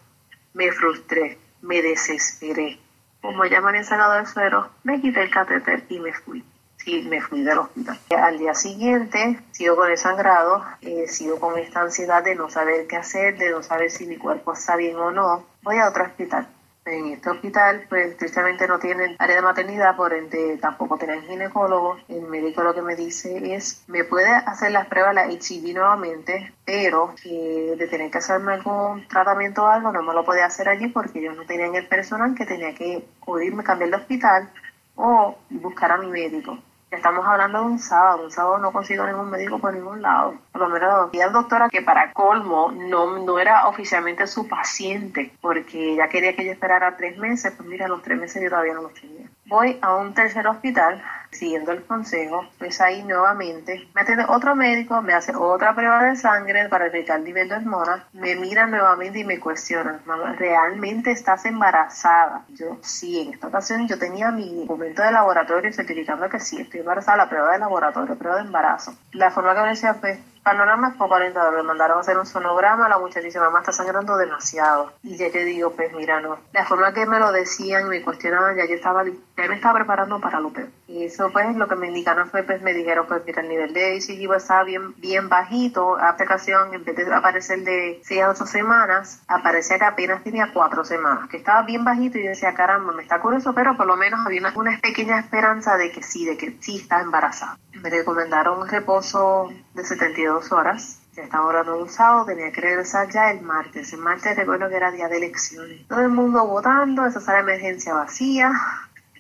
Me 0.52 0.70
frustré, 0.70 1.36
me 1.62 1.82
desesperé. 1.82 2.78
Como 3.20 3.44
ya 3.46 3.60
me 3.60 3.70
habían 3.70 3.84
sacado 3.84 4.20
el 4.20 4.26
suero, 4.26 4.70
me 4.84 5.00
quité 5.00 5.24
el 5.24 5.30
catéter 5.30 5.84
y 5.88 5.98
me 5.98 6.12
fui 6.12 6.44
y 6.86 7.02
me 7.02 7.20
fui 7.20 7.42
del 7.42 7.58
hospital. 7.58 7.98
Al 8.16 8.38
día 8.38 8.54
siguiente 8.54 9.38
sigo 9.52 9.76
con 9.76 9.90
el 9.90 9.98
sangrado, 9.98 10.64
eh, 10.82 11.06
sigo 11.08 11.38
con 11.38 11.58
esta 11.58 11.80
ansiedad 11.80 12.22
de 12.22 12.34
no 12.34 12.50
saber 12.50 12.86
qué 12.86 12.96
hacer, 12.96 13.38
de 13.38 13.50
no 13.50 13.62
saber 13.62 13.90
si 13.90 14.06
mi 14.06 14.16
cuerpo 14.16 14.52
está 14.52 14.76
bien 14.76 14.96
o 14.96 15.10
no. 15.10 15.44
Voy 15.62 15.78
a 15.78 15.88
otro 15.88 16.04
hospital. 16.04 16.46
En 16.86 17.06
este 17.06 17.30
hospital, 17.30 17.86
pues 17.88 18.14
tristemente 18.18 18.68
no 18.68 18.78
tienen 18.78 19.16
área 19.18 19.36
de 19.36 19.42
maternidad, 19.42 19.96
por 19.96 20.12
ende 20.12 20.58
tampoco 20.60 20.98
tienen 20.98 21.22
ginecólogo. 21.22 21.96
El 22.08 22.22
médico 22.22 22.62
lo 22.62 22.74
que 22.74 22.82
me 22.82 22.94
dice 22.94 23.54
es, 23.54 23.82
me 23.86 24.04
puede 24.04 24.28
hacer 24.28 24.70
las 24.70 24.86
pruebas, 24.86 25.14
la 25.14 25.26
HIV 25.26 25.72
nuevamente, 25.72 26.52
pero 26.66 27.14
eh, 27.24 27.74
de 27.78 27.86
tener 27.86 28.10
que 28.10 28.18
hacerme 28.18 28.52
algún 28.52 29.08
tratamiento 29.08 29.62
o 29.64 29.66
algo, 29.66 29.92
no 29.92 30.02
me 30.02 30.12
lo 30.12 30.26
podía 30.26 30.44
hacer 30.44 30.68
allí 30.68 30.88
porque 30.88 31.22
yo 31.22 31.32
no 31.32 31.46
tenían 31.46 31.74
el 31.74 31.86
personal 31.88 32.34
que 32.34 32.44
tenía 32.44 32.74
que 32.74 33.02
o 33.24 33.40
irme, 33.40 33.64
cambiar 33.64 33.88
de 33.88 33.96
hospital 33.96 34.50
o 34.94 35.38
buscar 35.48 35.90
a 35.90 35.96
mi 35.96 36.08
médico. 36.08 36.58
Estamos 36.94 37.26
hablando 37.26 37.60
de 37.60 37.64
un 37.66 37.78
sábado, 37.78 38.24
un 38.24 38.30
sábado 38.30 38.58
no 38.58 38.72
consigo 38.72 39.06
ningún 39.06 39.30
médico 39.30 39.58
por 39.58 39.74
ningún 39.74 40.00
lado. 40.00 40.34
Por 40.52 40.62
lo 40.62 40.68
menos 40.68 41.10
la 41.12 41.28
doctora 41.28 41.68
que 41.68 41.82
para 41.82 42.12
colmo 42.12 42.70
no, 42.70 43.18
no 43.18 43.38
era 43.38 43.66
oficialmente 43.68 44.26
su 44.26 44.48
paciente, 44.48 45.32
porque 45.40 45.94
ella 45.94 46.08
quería 46.08 46.34
que 46.36 46.44
yo 46.44 46.52
esperara 46.52 46.96
tres 46.96 47.18
meses, 47.18 47.52
pues 47.56 47.68
mira, 47.68 47.88
los 47.88 48.02
tres 48.02 48.18
meses 48.18 48.42
yo 48.42 48.48
todavía 48.48 48.74
no 48.74 48.82
los 48.82 48.94
tenía. 48.94 49.26
Voy 49.46 49.78
a 49.82 49.96
un 49.96 50.14
tercer 50.14 50.46
hospital, 50.46 51.02
siguiendo 51.34 51.72
el 51.72 51.84
consejo, 51.84 52.46
pues 52.58 52.80
ahí 52.80 53.02
nuevamente 53.02 53.88
me 53.94 54.02
atiende 54.02 54.24
otro 54.28 54.54
médico, 54.54 55.02
me 55.02 55.14
hace 55.14 55.34
otra 55.34 55.74
prueba 55.74 56.04
de 56.04 56.16
sangre 56.16 56.68
para 56.68 56.86
detectar 56.86 57.18
el 57.18 57.24
nivel 57.24 57.48
de 57.48 57.56
hormonas, 57.56 58.02
me 58.12 58.36
mira 58.36 58.66
nuevamente 58.66 59.18
y 59.18 59.24
me 59.24 59.40
cuestiona, 59.40 60.00
¿realmente 60.38 61.10
estás 61.10 61.44
embarazada? 61.44 62.44
Yo 62.48 62.78
sí, 62.82 63.20
en 63.20 63.34
esta 63.34 63.48
ocasión 63.48 63.86
yo 63.88 63.98
tenía 63.98 64.30
mi 64.30 64.60
documento 64.60 65.02
de 65.02 65.12
laboratorio 65.12 65.72
certificando 65.72 66.28
que 66.28 66.40
sí, 66.40 66.60
estoy 66.60 66.80
embarazada, 66.80 67.18
la 67.18 67.28
prueba 67.28 67.52
de 67.52 67.58
laboratorio, 67.58 68.16
prueba 68.16 68.36
de 68.36 68.42
embarazo. 68.42 68.94
La 69.12 69.30
forma 69.30 69.54
que 69.54 69.60
me 69.62 69.68
decía, 69.68 69.94
pues, 70.00 70.18
panorama 70.44 70.90
es 70.90 70.94
poco 70.94 71.14
alentador. 71.14 71.56
Me 71.56 71.62
mandaron 71.62 71.98
a 71.98 72.00
hacer 72.02 72.16
un 72.16 72.26
sonograma, 72.26 72.88
la 72.88 72.98
muchacha 72.98 73.20
dice, 73.20 73.40
mamá, 73.40 73.60
está 73.60 73.72
sangrando 73.72 74.16
demasiado. 74.16 74.92
Y 75.02 75.16
ya 75.16 75.32
te 75.32 75.44
digo, 75.44 75.70
pues 75.70 75.92
mira, 75.94 76.20
no. 76.20 76.38
La 76.52 76.64
forma 76.64 76.92
que 76.92 77.06
me 77.06 77.18
lo 77.18 77.32
decían 77.32 77.86
y 77.86 77.88
me 77.88 78.02
cuestionaban, 78.02 78.56
ya 78.56 78.66
yo 78.66 78.74
estaba, 78.74 79.04
ya 79.04 79.48
me 79.48 79.56
estaba 79.56 79.78
preparando 79.78 80.20
para 80.20 80.38
lo 80.38 80.52
peor. 80.52 80.68
Y 80.86 81.04
eso 81.04 81.30
pues 81.32 81.56
lo 81.56 81.66
que 81.66 81.76
me 81.76 81.88
indicaron 81.88 82.30
fue, 82.30 82.42
pues 82.42 82.60
me 82.60 82.74
dijeron, 82.74 83.06
pues 83.06 83.22
mira, 83.24 83.40
el 83.42 83.48
nivel 83.48 83.72
de 83.72 83.96
ACG 83.96 84.34
estaba 84.34 84.64
bien, 84.64 84.94
bien 85.00 85.28
bajito. 85.28 85.96
Aplicación, 85.96 86.74
en 86.74 86.84
vez 86.84 86.96
de 86.96 87.14
aparecer 87.14 87.64
de 87.64 88.00
6 88.04 88.22
a 88.22 88.30
8 88.30 88.46
semanas, 88.46 89.22
aparecía 89.26 89.78
que 89.78 89.84
apenas 89.84 90.22
tenía 90.22 90.50
4 90.52 90.84
semanas, 90.84 91.28
que 91.28 91.38
estaba 91.38 91.62
bien 91.62 91.84
bajito 91.84 92.18
y 92.18 92.24
yo 92.24 92.30
decía, 92.30 92.54
caramba, 92.54 92.92
me 92.92 93.02
está 93.02 93.20
curioso, 93.20 93.54
pero 93.54 93.76
por 93.76 93.86
lo 93.86 93.96
menos 93.96 94.20
había 94.26 94.52
una, 94.54 94.78
pequeña 94.80 95.18
esperanza 95.18 95.76
de 95.76 95.90
que 95.90 96.02
sí, 96.02 96.26
de 96.26 96.36
que 96.36 96.56
sí 96.60 96.76
estaba 96.76 97.02
embarazada. 97.02 97.58
Me 97.72 97.88
recomendaron 97.88 98.60
un 98.60 98.68
reposo 98.68 99.50
de 99.74 99.84
72 99.84 100.52
horas 100.52 101.00
ya 101.14 101.22
estaba 101.22 101.46
orando 101.46 101.80
un 101.80 101.88
sábado, 101.88 102.26
tenía 102.26 102.50
que 102.50 102.60
regresar 102.60 103.08
ya 103.08 103.30
el 103.30 103.40
martes. 103.40 103.92
El 103.92 104.00
martes 104.00 104.36
recuerdo 104.36 104.68
que 104.68 104.74
era 104.74 104.90
día 104.90 105.06
de 105.08 105.18
elecciones. 105.18 105.86
Todo 105.86 106.00
el 106.00 106.08
mundo 106.08 106.44
votando, 106.44 107.06
esa 107.06 107.20
sala 107.20 107.44
de 107.44 107.52
emergencia 107.52 107.94
vacía. 107.94 108.50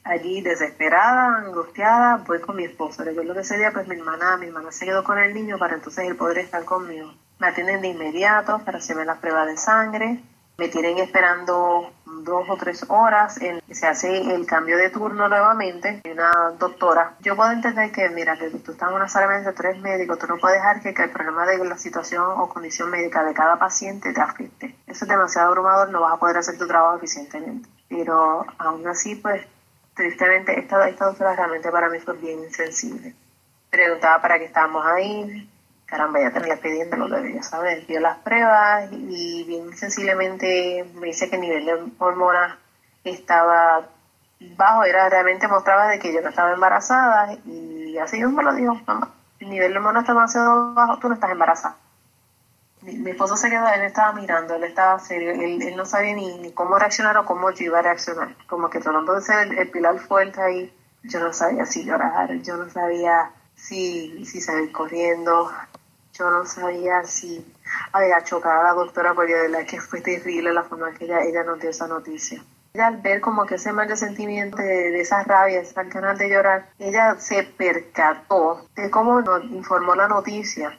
Allí 0.04 0.42
desesperada, 0.42 1.38
angustiada, 1.38 2.22
voy 2.26 2.38
con 2.40 2.56
mi 2.56 2.64
esposo. 2.64 3.02
Recuerdo 3.02 3.32
que 3.32 3.40
ese 3.40 3.56
día 3.56 3.72
pues 3.72 3.88
mi 3.88 3.96
hermana, 3.96 4.36
mi 4.36 4.46
hermana 4.46 4.70
se 4.70 4.84
quedó 4.84 5.02
con 5.02 5.18
el 5.18 5.32
niño 5.32 5.58
para 5.58 5.76
entonces 5.76 6.06
él 6.06 6.14
poder 6.14 6.38
estar 6.38 6.62
conmigo. 6.66 7.10
Me 7.38 7.46
atienden 7.46 7.80
de 7.80 7.88
inmediato 7.88 8.60
para 8.66 8.78
hacerme 8.78 9.06
la 9.06 9.16
prueba 9.16 9.46
de 9.46 9.56
sangre. 9.56 10.20
Me 10.58 10.68
tienen 10.68 10.98
esperando 10.98 11.90
dos 12.04 12.48
o 12.48 12.56
tres 12.58 12.84
horas 12.88 13.40
en 13.40 13.60
que 13.60 13.74
se 13.74 13.86
hace 13.86 14.34
el 14.34 14.44
cambio 14.46 14.76
de 14.76 14.90
turno 14.90 15.26
nuevamente. 15.26 16.02
Una 16.04 16.52
doctora, 16.58 17.14
yo 17.20 17.34
puedo 17.34 17.50
entender 17.50 17.90
que, 17.90 18.08
mira, 18.10 18.36
que 18.36 18.50
tú 18.50 18.72
estás 18.72 18.90
en 18.90 18.96
una 18.96 19.08
sala 19.08 19.40
de 19.40 19.52
tres 19.54 19.80
médicos, 19.80 20.18
tú 20.18 20.26
no 20.26 20.36
puedes 20.36 20.58
dejar 20.58 20.82
que, 20.82 20.90
el 20.90 21.10
problema 21.10 21.46
de 21.46 21.64
la 21.64 21.78
situación 21.78 22.24
o 22.24 22.48
condición 22.50 22.90
médica 22.90 23.24
de 23.24 23.32
cada 23.32 23.58
paciente 23.58 24.12
te 24.12 24.20
afecte. 24.20 24.76
Eso 24.86 25.06
es 25.06 25.08
demasiado 25.08 25.48
abrumador, 25.48 25.88
no 25.88 26.02
vas 26.02 26.12
a 26.12 26.18
poder 26.18 26.36
hacer 26.36 26.58
tu 26.58 26.68
trabajo 26.68 26.98
eficientemente. 26.98 27.68
Pero 27.88 28.44
aún 28.58 28.86
así, 28.86 29.16
pues, 29.16 29.44
tristemente, 29.94 30.58
esta, 30.58 30.88
esta 30.88 31.06
doctora 31.06 31.34
realmente 31.36 31.70
para 31.70 31.88
mí 31.88 31.98
fue 31.98 32.14
bien 32.14 32.40
insensible. 32.40 33.14
Preguntaba 33.70 34.20
para 34.20 34.38
qué 34.38 34.44
estábamos 34.44 34.84
ahí, 34.86 35.48
caramba, 35.86 36.20
ya 36.20 36.30
tenía 36.30 36.52
el 36.52 36.52
expediente, 36.52 36.96
lo 36.96 37.08
debería 37.08 37.42
saber. 37.42 37.86
Dio 37.86 38.00
las 38.00 38.18
pruebas 38.18 38.90
y 38.92 39.44
bien 39.44 39.76
sensiblemente 39.76 40.84
me 40.94 41.08
dice 41.08 41.28
que 41.28 41.36
el 41.36 41.42
nivel 41.42 41.66
de 41.66 41.92
hormonas 41.98 42.58
estaba 43.04 43.88
bajo, 44.56 44.84
era 44.84 45.08
realmente 45.08 45.48
mostraba 45.48 45.88
de 45.88 45.98
que 45.98 46.12
yo 46.12 46.20
no 46.20 46.28
estaba 46.28 46.52
embarazada 46.52 47.32
y 47.44 47.96
así 47.98 48.22
me 48.24 48.42
lo 48.42 48.54
dijo, 48.54 48.74
mamá, 48.86 49.10
el 49.40 49.50
nivel 49.50 49.72
de 49.72 49.78
hormonas 49.78 50.02
está 50.02 50.12
demasiado 50.12 50.74
bajo, 50.74 50.98
tú 50.98 51.08
no 51.08 51.14
estás 51.14 51.30
embarazada. 51.30 51.76
Mi, 52.84 53.10
esposo 53.10 53.34
se 53.36 53.48
quedó, 53.48 53.66
él 53.68 53.80
estaba 53.80 54.12
mirando, 54.12 54.56
él 54.56 54.64
estaba 54.64 54.98
serio, 54.98 55.30
él, 55.30 55.74
no 55.74 55.86
sabía 55.86 56.14
ni, 56.14 56.52
cómo 56.52 56.78
reaccionar 56.78 57.16
o 57.16 57.24
cómo 57.24 57.50
yo 57.50 57.64
iba 57.64 57.78
a 57.78 57.82
reaccionar, 57.82 58.36
como 58.46 58.68
que 58.68 58.78
tratando 58.78 59.14
de 59.14 59.22
ser 59.22 59.58
el, 59.58 59.70
pilar 59.70 59.98
fuerte 59.98 60.42
ahí, 60.42 60.72
yo 61.02 61.20
no 61.20 61.32
sabía 61.32 61.64
si 61.64 61.84
llorar, 61.84 62.30
yo 62.42 62.58
no 62.58 62.68
sabía 62.68 63.30
si, 63.54 64.26
si 64.26 64.38
salir 64.38 64.70
corriendo, 64.70 65.50
yo 66.12 66.30
no 66.30 66.44
sabía 66.44 67.04
si 67.04 67.50
había 67.92 68.22
chocado 68.22 68.60
a 68.60 68.64
la 68.64 68.72
doctora 68.72 69.14
porque 69.14 69.34
de 69.34 69.48
verdad 69.48 69.66
que 69.66 69.80
fue 69.80 70.02
terrible 70.02 70.52
la 70.52 70.64
forma 70.64 70.92
que 70.92 71.06
ella, 71.06 71.22
ella 71.22 71.42
nos 71.42 71.58
dio 71.60 71.70
esa 71.70 71.86
noticia. 71.86 72.42
Ella 72.74 72.88
al 72.88 72.98
ver 72.98 73.22
como 73.22 73.46
que 73.46 73.54
ese 73.54 73.72
mal 73.72 73.88
de 73.88 73.96
sentimiento, 73.96 74.58
de, 74.58 74.90
de 74.90 75.00
esas 75.00 75.26
rabias, 75.26 75.70
esas 75.70 75.88
ganas 75.88 76.18
de 76.18 76.28
llorar, 76.28 76.68
ella 76.78 77.16
se 77.18 77.44
percató 77.44 78.66
de 78.76 78.90
cómo 78.90 79.22
nos 79.22 79.44
informó 79.44 79.94
la 79.94 80.08
noticia 80.08 80.76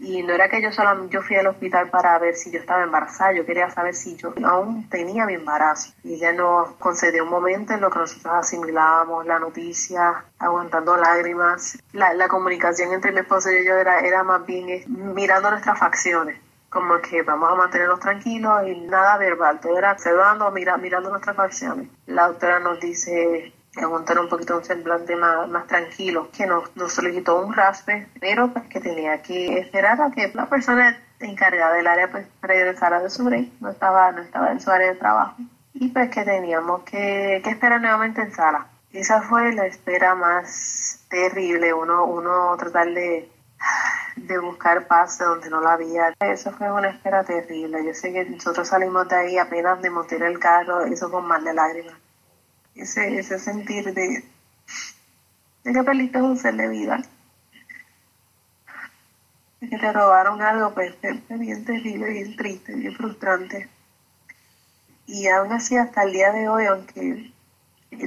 y 0.00 0.22
no 0.22 0.32
era 0.32 0.48
que 0.48 0.62
yo 0.62 0.70
solo 0.72 1.08
yo 1.08 1.22
fui 1.22 1.36
al 1.36 1.48
hospital 1.48 1.90
para 1.90 2.18
ver 2.18 2.36
si 2.36 2.50
yo 2.50 2.60
estaba 2.60 2.84
embarazada, 2.84 3.32
yo 3.32 3.44
quería 3.44 3.68
saber 3.70 3.94
si 3.94 4.16
yo 4.16 4.32
aún 4.44 4.88
tenía 4.88 5.26
mi 5.26 5.34
embarazo. 5.34 5.92
Y 6.04 6.14
ella 6.14 6.32
nos 6.32 6.70
concedió 6.74 7.24
un 7.24 7.30
momento 7.30 7.72
en 7.72 7.80
lo 7.80 7.90
que 7.90 7.98
nosotros 7.98 8.34
asimilábamos 8.34 9.26
la 9.26 9.38
noticia, 9.38 10.24
aguantando 10.38 10.96
lágrimas. 10.96 11.78
La, 11.92 12.14
la 12.14 12.28
comunicación 12.28 12.92
entre 12.92 13.12
mi 13.12 13.20
esposo 13.20 13.50
y 13.50 13.64
yo 13.64 13.74
era, 13.74 14.00
era 14.00 14.22
más 14.22 14.46
bien 14.46 14.68
eh, 14.68 14.84
mirando 14.86 15.50
nuestras 15.50 15.78
facciones 15.78 16.40
como 16.70 17.00
que 17.00 17.22
vamos 17.22 17.50
a 17.50 17.54
mantenernos 17.54 17.98
tranquilos 17.98 18.66
y 18.66 18.76
nada 18.80 19.16
verbal, 19.16 19.58
todo 19.58 19.78
era 19.78 19.92
observando, 19.92 20.50
mira, 20.50 20.76
mirando 20.76 21.08
nuestras 21.08 21.34
facciones. 21.34 21.88
La 22.06 22.28
doctora 22.28 22.60
nos 22.60 22.78
dice, 22.78 23.54
aguantar 23.84 24.18
un 24.18 24.28
poquito 24.28 24.56
un 24.56 24.64
semblante 24.64 25.16
más, 25.16 25.48
más 25.48 25.66
tranquilo, 25.66 26.28
que 26.36 26.46
nos, 26.46 26.74
nos 26.76 26.92
solicitó 26.92 27.40
un 27.40 27.54
raspe, 27.54 28.08
pero 28.20 28.52
pues 28.52 28.66
que 28.66 28.80
tenía 28.80 29.22
que 29.22 29.58
esperar 29.58 30.00
a 30.00 30.10
que 30.10 30.30
la 30.34 30.46
persona 30.46 30.98
encargada 31.20 31.74
del 31.74 31.86
área 31.86 32.10
pues 32.10 32.26
regresara 32.42 33.00
de 33.00 33.10
su 33.10 33.24
break, 33.24 33.48
no 33.60 33.70
estaba, 33.70 34.12
no 34.12 34.22
estaba 34.22 34.52
en 34.52 34.60
su 34.60 34.70
área 34.70 34.88
de 34.88 34.98
trabajo, 34.98 35.36
y 35.74 35.88
pues 35.88 36.10
que 36.10 36.24
teníamos 36.24 36.82
que, 36.82 37.40
que 37.42 37.50
esperar 37.50 37.80
nuevamente 37.80 38.20
en 38.20 38.32
sala. 38.32 38.66
Esa 38.92 39.20
fue 39.22 39.52
la 39.52 39.66
espera 39.66 40.14
más 40.14 41.04
terrible, 41.10 41.74
uno, 41.74 42.04
uno 42.04 42.56
tratar 42.56 42.86
de, 42.86 43.30
de 44.16 44.38
buscar 44.38 44.86
paz 44.86 45.18
de 45.18 45.26
donde 45.26 45.50
no 45.50 45.60
la 45.60 45.74
había. 45.74 46.14
Eso 46.20 46.52
fue 46.52 46.72
una 46.72 46.88
espera 46.88 47.22
terrible. 47.22 47.84
Yo 47.84 47.92
sé 47.92 48.12
que 48.12 48.24
nosotros 48.24 48.66
salimos 48.66 49.06
de 49.08 49.16
ahí 49.16 49.38
apenas 49.38 49.82
de 49.82 49.90
montar 49.90 50.22
el 50.22 50.38
carro, 50.38 50.86
eso 50.86 51.10
con 51.10 51.26
mal 51.26 51.44
de 51.44 51.52
lágrimas 51.52 51.94
ese, 52.78 53.18
ese 53.18 53.38
sentir 53.38 53.92
de, 53.92 54.24
de 55.64 55.72
que 55.72 55.82
perdiste 55.82 56.22
un 56.22 56.36
ser 56.36 56.54
de 56.54 56.68
vida, 56.68 57.02
de 59.60 59.68
que 59.68 59.78
te 59.78 59.92
robaron 59.92 60.40
algo, 60.40 60.72
pues 60.74 60.94
es 61.02 61.20
bien 61.28 61.64
terrible, 61.64 62.10
bien 62.10 62.36
triste, 62.36 62.74
bien 62.74 62.94
frustrante. 62.94 63.68
Y 65.06 65.26
aún 65.28 65.52
así, 65.52 65.76
hasta 65.76 66.04
el 66.04 66.12
día 66.12 66.32
de 66.32 66.48
hoy, 66.48 66.66
aunque 66.66 67.32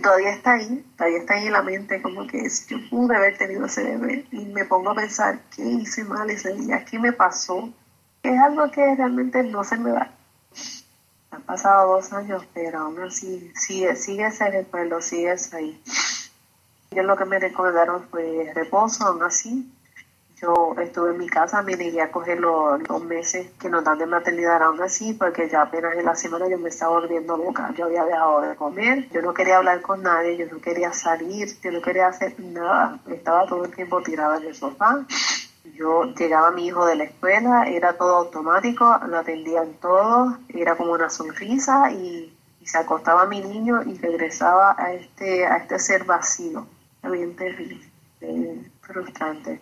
todavía 0.02 0.32
está 0.32 0.54
ahí, 0.54 0.86
todavía 0.96 1.20
está 1.20 1.34
ahí 1.34 1.48
en 1.48 1.54
la 1.54 1.64
mente, 1.64 2.02
como 2.02 2.28
que 2.28 2.50
si 2.50 2.76
yo 2.76 2.90
pude 2.90 3.16
haber 3.16 3.38
tenido 3.38 3.66
ese 3.66 3.84
bebé, 3.84 4.26
y 4.32 4.46
me 4.46 4.66
pongo 4.66 4.92
a 4.92 4.96
pensar, 4.96 5.40
¿qué 5.56 5.64
hice 5.64 6.04
mal 6.04 6.30
ese 6.30 6.54
día? 6.54 6.86
¿Qué 6.86 7.00
me 7.00 7.12
pasó? 7.12 7.74
Es 8.24 8.40
algo 8.40 8.70
que 8.72 8.96
realmente 8.96 9.44
no 9.44 9.64
se 9.64 9.78
me 9.78 9.92
va 9.92 10.12
pasado 11.42 11.96
dos 11.96 12.12
años, 12.14 12.44
pero 12.54 12.80
aún 12.80 13.00
así 13.02 13.52
sigue, 13.56 13.96
sigue 13.96 14.28
ese 14.28 14.50
recuerdo, 14.50 15.02
sigue 15.02 15.36
ahí. 15.54 15.82
Yo 16.92 17.04
lo 17.04 17.16
que 17.16 17.26
me 17.26 17.40
recomendaron 17.40 18.04
fue 18.10 18.52
reposo, 18.54 19.06
aún 19.06 19.24
así. 19.24 19.72
Yo 20.42 20.76
estuve 20.82 21.12
en 21.12 21.20
mi 21.20 21.30
casa, 21.30 21.62
me 21.62 21.76
negué 21.76 22.02
a 22.02 22.12
coger 22.12 22.40
los, 22.40 22.82
dos 22.84 23.04
meses 23.04 23.52
que 23.60 23.70
nos 23.70 23.84
dan 23.84 24.00
de 24.00 24.08
maternidad 24.08 24.62
aún 24.64 24.82
así, 24.82 25.14
porque 25.14 25.48
ya 25.48 25.62
apenas 25.62 25.96
en 25.96 26.06
la 26.06 26.16
semana 26.16 26.50
yo 26.50 26.58
me 26.58 26.70
estaba 26.70 27.00
volviendo 27.00 27.38
loca. 27.38 27.72
Yo 27.78 27.86
había 27.86 28.04
dejado 28.06 28.42
de 28.42 28.56
comer, 28.56 29.08
yo 29.10 29.22
no 29.22 29.34
quería 29.34 29.58
hablar 29.58 29.82
con 29.82 30.02
nadie, 30.02 30.38
yo 30.38 30.48
no 30.52 30.60
quería 30.60 30.92
salir, 30.94 31.48
yo 31.62 31.72
no 31.72 31.82
quería 31.82 32.08
hacer 32.08 32.40
nada. 32.40 33.00
Estaba 33.08 33.46
todo 33.46 33.66
el 33.66 33.76
tiempo 33.76 34.02
tirada 34.02 34.38
en 34.38 34.46
el 34.46 34.56
sofá 34.56 35.06
yo 35.64 36.06
llegaba 36.16 36.48
a 36.48 36.52
mi 36.52 36.68
hijo 36.68 36.86
de 36.86 36.96
la 36.96 37.04
escuela, 37.06 37.68
era 37.68 37.98
todo 37.98 38.16
automático, 38.16 39.00
lo 39.08 39.18
atendían 39.18 39.74
todo, 39.82 40.38
era 40.50 40.76
como 40.76 40.94
una 40.94 41.10
sonrisa 41.10 41.92
y, 41.92 42.38
se 42.64 42.78
acostaba 42.78 43.26
mi 43.26 43.42
niño 43.42 43.82
y 43.84 43.98
regresaba 43.98 44.76
a 44.78 44.94
este, 44.94 45.48
a 45.48 45.58
este 45.58 45.80
ser 45.80 46.04
vacío. 46.04 46.68
Bien 47.04 47.36
terrible, 47.36 47.82
frustrante. 48.82 49.60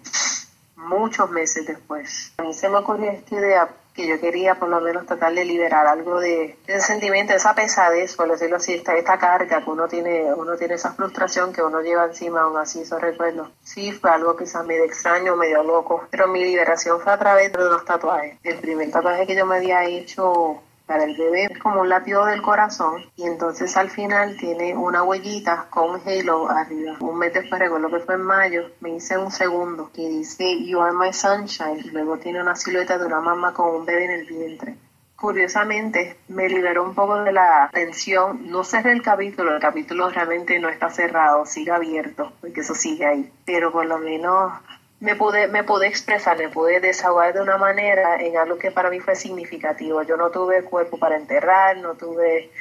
Muchos 0.75 1.31
meses 1.31 1.65
después. 1.65 2.33
A 2.37 2.43
mí 2.43 2.53
se 2.53 2.67
me 2.67 2.75
ocurrió 2.75 3.09
esta 3.09 3.35
idea 3.35 3.69
que 3.93 4.07
yo 4.07 4.19
quería 4.19 4.55
por 4.55 4.69
lo 4.69 4.79
menos 4.81 5.05
tratar 5.05 5.33
de 5.33 5.45
liberar 5.45 5.87
algo 5.87 6.19
de, 6.19 6.57
ese 6.67 6.81
sentimiento, 6.81 7.33
esa 7.33 7.53
pesadez, 7.55 8.15
por 8.15 8.29
decirlo 8.29 8.57
así, 8.57 8.73
esta, 8.73 8.95
esta 8.95 9.17
carga 9.17 9.63
que 9.63 9.69
uno 9.69 9.87
tiene, 9.87 10.33
uno 10.33 10.55
tiene 10.55 10.75
esa 10.75 10.93
frustración 10.93 11.51
que 11.51 11.61
uno 11.61 11.81
lleva 11.81 12.05
encima, 12.05 12.41
aún 12.41 12.57
así 12.57 12.81
esos 12.81 13.01
recuerdos. 13.01 13.49
Sí, 13.63 13.91
fue 13.91 14.09
algo 14.11 14.35
quizás 14.37 14.65
medio 14.65 14.85
extraño, 14.85 15.35
medio 15.35 15.63
loco, 15.63 16.07
pero 16.09 16.27
mi 16.27 16.43
liberación 16.43 16.99
fue 17.01 17.11
a 17.11 17.19
través 17.19 17.51
de 17.51 17.65
unos 17.65 17.83
tatuajes. 17.85 18.37
El 18.43 18.59
primer 18.59 18.91
tatuaje 18.91 19.27
que 19.27 19.35
yo 19.35 19.45
me 19.45 19.57
había 19.57 19.83
hecho 19.85 20.61
para 20.89 21.03
el 21.03 21.15
bebé 21.15 21.43
es 21.51 21.59
como 21.59 21.81
un 21.81 21.89
latido 21.89 22.25
del 22.25 22.41
corazón 22.41 23.05
y 23.15 23.27
entonces 23.27 23.77
al 23.77 23.91
final 23.91 24.35
tiene 24.37 24.75
una 24.75 25.03
huellita 25.03 25.67
con 25.69 26.01
halo 26.03 26.49
arriba. 26.49 26.97
Un 26.99 27.19
mes 27.19 27.31
después, 27.31 27.61
recuerdo 27.61 27.89
que 27.89 27.99
fue 27.99 28.15
en 28.15 28.23
mayo, 28.23 28.71
me 28.79 28.95
hice 28.95 29.15
un 29.15 29.29
segundo 29.29 29.91
que 29.93 30.09
dice 30.09 30.65
You 30.65 30.81
are 30.81 30.93
my 30.93 31.13
sunshine 31.13 31.79
luego 31.93 32.17
tiene 32.17 32.41
una 32.41 32.55
silueta 32.55 32.97
de 32.97 33.05
una 33.05 33.21
mamá 33.21 33.53
con 33.53 33.75
un 33.75 33.85
bebé 33.85 34.05
en 34.05 34.11
el 34.11 34.25
vientre. 34.25 34.77
Curiosamente, 35.15 36.17
me 36.27 36.49
liberó 36.49 36.83
un 36.83 36.95
poco 36.95 37.21
de 37.21 37.33
la 37.33 37.69
tensión. 37.71 38.49
No 38.49 38.63
cerré 38.63 38.93
el 38.93 39.03
capítulo, 39.03 39.53
el 39.53 39.61
capítulo 39.61 40.09
realmente 40.09 40.57
no 40.57 40.69
está 40.69 40.89
cerrado, 40.89 41.45
sigue 41.45 41.71
abierto, 41.71 42.33
porque 42.41 42.61
eso 42.61 42.73
sigue 42.73 43.05
ahí. 43.05 43.31
Pero 43.45 43.71
por 43.71 43.85
lo 43.85 43.99
menos 43.99 44.53
me 44.99 45.15
pude, 45.15 45.47
me 45.47 45.63
pude 45.63 45.87
expresar, 45.87 46.37
me 46.37 46.49
pude 46.49 46.79
desahogar 46.79 47.33
de 47.33 47.41
una 47.41 47.57
manera 47.57 48.21
en 48.21 48.37
algo 48.37 48.57
que 48.57 48.71
para 48.71 48.89
mí 48.89 48.99
fue 48.99 49.15
significativo. 49.15 50.03
Yo 50.03 50.17
no 50.17 50.29
tuve 50.29 50.63
cuerpo 50.63 50.97
para 50.97 51.15
enterrar, 51.15 51.77
no 51.77 51.95
tuve, 51.95 52.51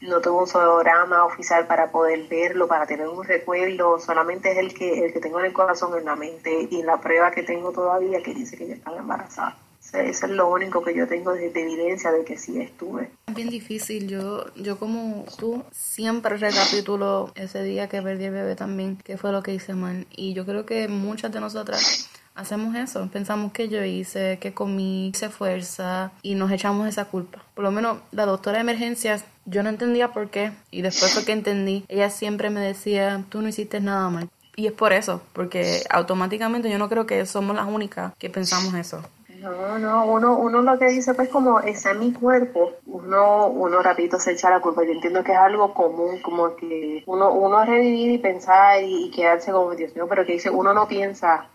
no 0.00 0.20
tuve 0.20 0.40
un 0.40 0.46
sonograma 0.46 1.24
oficial 1.24 1.66
para 1.66 1.90
poder 1.90 2.26
verlo, 2.28 2.66
para 2.66 2.86
tener 2.86 3.08
un 3.08 3.24
recuerdo, 3.24 4.00
solamente 4.00 4.50
es 4.50 4.58
el 4.58 4.74
que, 4.74 5.06
el 5.06 5.12
que 5.12 5.20
tengo 5.20 5.38
en 5.38 5.46
el 5.46 5.52
corazón, 5.52 5.96
en 5.96 6.04
la 6.04 6.16
mente, 6.16 6.68
y 6.70 6.82
la 6.82 6.98
prueba 6.98 7.30
que 7.30 7.44
tengo 7.44 7.70
todavía 7.72 8.22
que 8.22 8.34
dice 8.34 8.56
que 8.56 8.64
ella 8.64 8.74
estaba 8.74 8.98
embarazada. 8.98 9.56
Eso 9.92 10.26
es 10.26 10.32
lo 10.32 10.50
único 10.50 10.82
que 10.82 10.94
yo 10.94 11.06
tengo 11.06 11.32
de, 11.32 11.46
evidencia 11.46 12.10
de 12.10 12.24
que 12.24 12.36
sí 12.36 12.60
estuve. 12.60 13.10
Es 13.26 13.34
bien 13.34 13.48
difícil. 13.48 14.08
Yo, 14.08 14.52
yo 14.56 14.78
como 14.78 15.24
tú 15.38 15.62
siempre 15.70 16.36
recapitulo 16.36 17.32
ese 17.36 17.62
día 17.62 17.88
que 17.88 18.02
perdí 18.02 18.24
el 18.24 18.32
bebé 18.32 18.56
también, 18.56 18.98
qué 19.04 19.16
fue 19.16 19.30
lo 19.30 19.42
que 19.42 19.54
hice 19.54 19.74
mal. 19.74 20.06
Y 20.10 20.34
yo 20.34 20.44
creo 20.46 20.66
que 20.66 20.88
muchas 20.88 21.32
de 21.32 21.40
nosotras 21.40 22.10
hacemos 22.34 22.74
eso. 22.74 23.08
Pensamos 23.12 23.52
que 23.52 23.68
yo 23.68 23.84
hice, 23.84 24.38
que 24.40 24.52
comí, 24.52 25.08
hice 25.08 25.28
fuerza 25.30 26.12
y 26.22 26.34
nos 26.34 26.50
echamos 26.50 26.88
esa 26.88 27.06
culpa. 27.06 27.44
Por 27.54 27.64
lo 27.64 27.70
menos 27.70 27.98
la 28.10 28.26
doctora 28.26 28.58
de 28.58 28.62
emergencias, 28.62 29.24
yo 29.46 29.62
no 29.62 29.68
entendía 29.68 30.12
por 30.12 30.30
qué. 30.30 30.52
Y 30.70 30.82
después 30.82 31.12
fue 31.12 31.24
que 31.24 31.32
entendí. 31.32 31.84
Ella 31.88 32.10
siempre 32.10 32.50
me 32.50 32.60
decía, 32.60 33.24
tú 33.28 33.42
no 33.42 33.48
hiciste 33.48 33.80
nada 33.80 34.08
mal. 34.10 34.28
Y 34.56 34.66
es 34.66 34.72
por 34.72 34.92
eso, 34.92 35.20
porque 35.32 35.82
automáticamente 35.90 36.70
yo 36.70 36.78
no 36.78 36.88
creo 36.88 37.06
que 37.06 37.26
somos 37.26 37.56
las 37.56 37.66
únicas 37.66 38.12
que 38.18 38.30
pensamos 38.30 38.74
eso. 38.74 39.02
No, 39.44 39.78
no, 39.78 40.06
uno, 40.06 40.38
uno 40.38 40.62
lo 40.62 40.78
que 40.78 40.86
dice 40.86 41.12
pues 41.12 41.28
como 41.28 41.60
ese 41.60 41.90
es 41.90 41.98
mi 41.98 42.14
cuerpo, 42.14 42.72
uno, 42.86 43.48
uno 43.48 43.82
rapidito 43.82 44.18
se 44.18 44.32
echa 44.32 44.48
la 44.48 44.60
culpa. 44.60 44.84
Yo 44.84 44.92
entiendo 44.92 45.22
que 45.22 45.32
es 45.32 45.38
algo 45.38 45.74
común, 45.74 46.22
como 46.22 46.56
que 46.56 47.02
uno, 47.04 47.30
uno 47.30 47.62
revivir 47.62 48.12
y 48.12 48.18
pensar 48.18 48.82
y, 48.82 49.10
quedarse 49.10 49.52
como 49.52 49.74
Dios 49.74 49.94
mío, 49.94 50.06
pero 50.08 50.24
que 50.24 50.32
dice, 50.32 50.48
uno 50.48 50.72
no 50.72 50.88
piensa, 50.88 51.46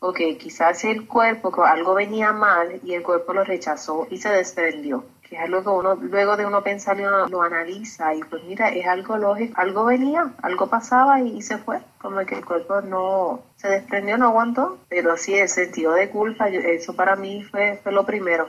ok, 0.00 0.20
quizás 0.38 0.84
el 0.84 1.08
cuerpo, 1.08 1.50
que 1.50 1.62
algo 1.62 1.94
venía 1.94 2.34
mal 2.34 2.80
y 2.84 2.92
el 2.92 3.02
cuerpo 3.02 3.32
lo 3.32 3.44
rechazó 3.44 4.06
y 4.10 4.18
se 4.18 4.28
desprendió 4.28 5.04
que 5.28 5.36
es 5.36 5.42
algo 5.42 5.62
que 5.62 5.68
uno, 5.68 5.94
luego 5.96 6.36
de 6.36 6.46
uno 6.46 6.62
pensarlo, 6.62 7.28
lo 7.28 7.42
analiza 7.42 8.14
y 8.14 8.20
pues 8.20 8.42
mira, 8.44 8.68
es 8.70 8.86
algo 8.86 9.16
lógico, 9.16 9.60
algo 9.60 9.84
venía, 9.84 10.32
algo 10.42 10.68
pasaba 10.68 11.20
y, 11.20 11.42
se 11.42 11.58
fue, 11.58 11.80
como 11.98 12.24
que 12.24 12.36
el 12.36 12.44
cuerpo 12.44 12.80
no 12.80 13.42
se 13.56 13.68
desprendió, 13.68 14.16
no 14.16 14.28
aguantó, 14.28 14.78
pero 14.88 15.16
sí 15.16 15.34
el 15.34 15.48
sentido 15.48 15.92
de 15.92 16.08
culpa, 16.10 16.48
eso 16.48 16.94
para 16.94 17.16
mí 17.16 17.42
fue, 17.44 17.78
fue 17.82 17.92
lo 17.92 18.06
primero. 18.06 18.48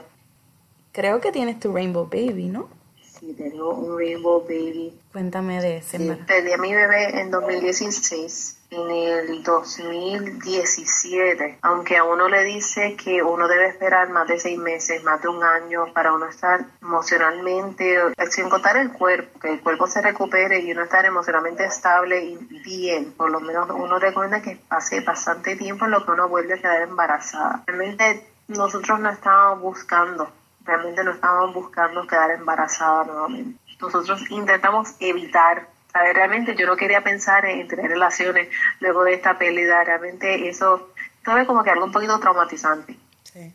Creo 0.92 1.20
que 1.20 1.32
tienes 1.32 1.60
tu 1.60 1.72
Rainbow 1.72 2.06
Baby, 2.06 2.48
¿no? 2.48 2.68
Sí, 3.02 3.34
tengo 3.34 3.74
un 3.74 3.98
Rainbow 3.98 4.42
Baby. 4.42 4.98
Cuéntame 5.12 5.60
de 5.60 5.78
ese. 5.78 5.98
Sí, 5.98 6.10
perdí 6.26 6.52
a 6.52 6.58
mi 6.58 6.72
bebé 6.72 7.20
en 7.20 7.30
2016 7.30 8.59
en 8.70 8.90
el 8.90 9.42
2017, 9.42 11.58
aunque 11.62 11.96
a 11.96 12.04
uno 12.04 12.28
le 12.28 12.44
dice 12.44 12.94
que 12.96 13.22
uno 13.22 13.48
debe 13.48 13.68
esperar 13.68 14.10
más 14.10 14.28
de 14.28 14.38
seis 14.38 14.58
meses, 14.58 15.02
más 15.02 15.22
de 15.22 15.28
un 15.28 15.42
año 15.42 15.90
para 15.92 16.12
uno 16.12 16.26
estar 16.26 16.66
emocionalmente, 16.80 17.98
sin 18.30 18.48
contar 18.48 18.76
el 18.76 18.92
cuerpo, 18.92 19.40
que 19.40 19.54
el 19.54 19.60
cuerpo 19.60 19.88
se 19.88 20.02
recupere 20.02 20.60
y 20.60 20.70
uno 20.72 20.84
estar 20.84 21.04
emocionalmente 21.04 21.64
estable 21.64 22.24
y 22.24 22.36
bien, 22.64 23.12
por 23.12 23.30
lo 23.30 23.40
menos 23.40 23.68
uno 23.70 23.98
recomienda 23.98 24.40
que 24.40 24.60
pase 24.68 25.00
bastante 25.00 25.56
tiempo 25.56 25.86
en 25.86 25.90
lo 25.90 26.04
que 26.04 26.12
uno 26.12 26.28
vuelve 26.28 26.54
a 26.54 26.58
quedar 26.58 26.82
embarazada. 26.82 27.64
Realmente 27.66 28.24
nosotros 28.48 29.00
no 29.00 29.10
estábamos 29.10 29.62
buscando, 29.62 30.30
realmente 30.64 31.02
no 31.02 31.10
estábamos 31.12 31.54
buscando 31.54 32.06
quedar 32.06 32.30
embarazada 32.30 33.04
nuevamente. 33.04 33.58
Nosotros 33.80 34.30
intentamos 34.30 34.94
evitar 35.00 35.66
a 35.92 36.02
ver, 36.02 36.16
realmente 36.16 36.54
yo 36.54 36.66
no 36.66 36.76
quería 36.76 37.02
pensar 37.02 37.44
en 37.44 37.66
tener 37.66 37.90
relaciones 37.90 38.48
luego 38.80 39.04
de 39.04 39.14
esta 39.14 39.38
pérdida. 39.38 39.82
Realmente 39.84 40.48
eso 40.48 40.90
fue 41.22 41.46
como 41.46 41.62
que 41.62 41.70
algo 41.70 41.84
un 41.84 41.92
poquito 41.92 42.18
traumatizante. 42.20 42.96
Sí. 43.24 43.54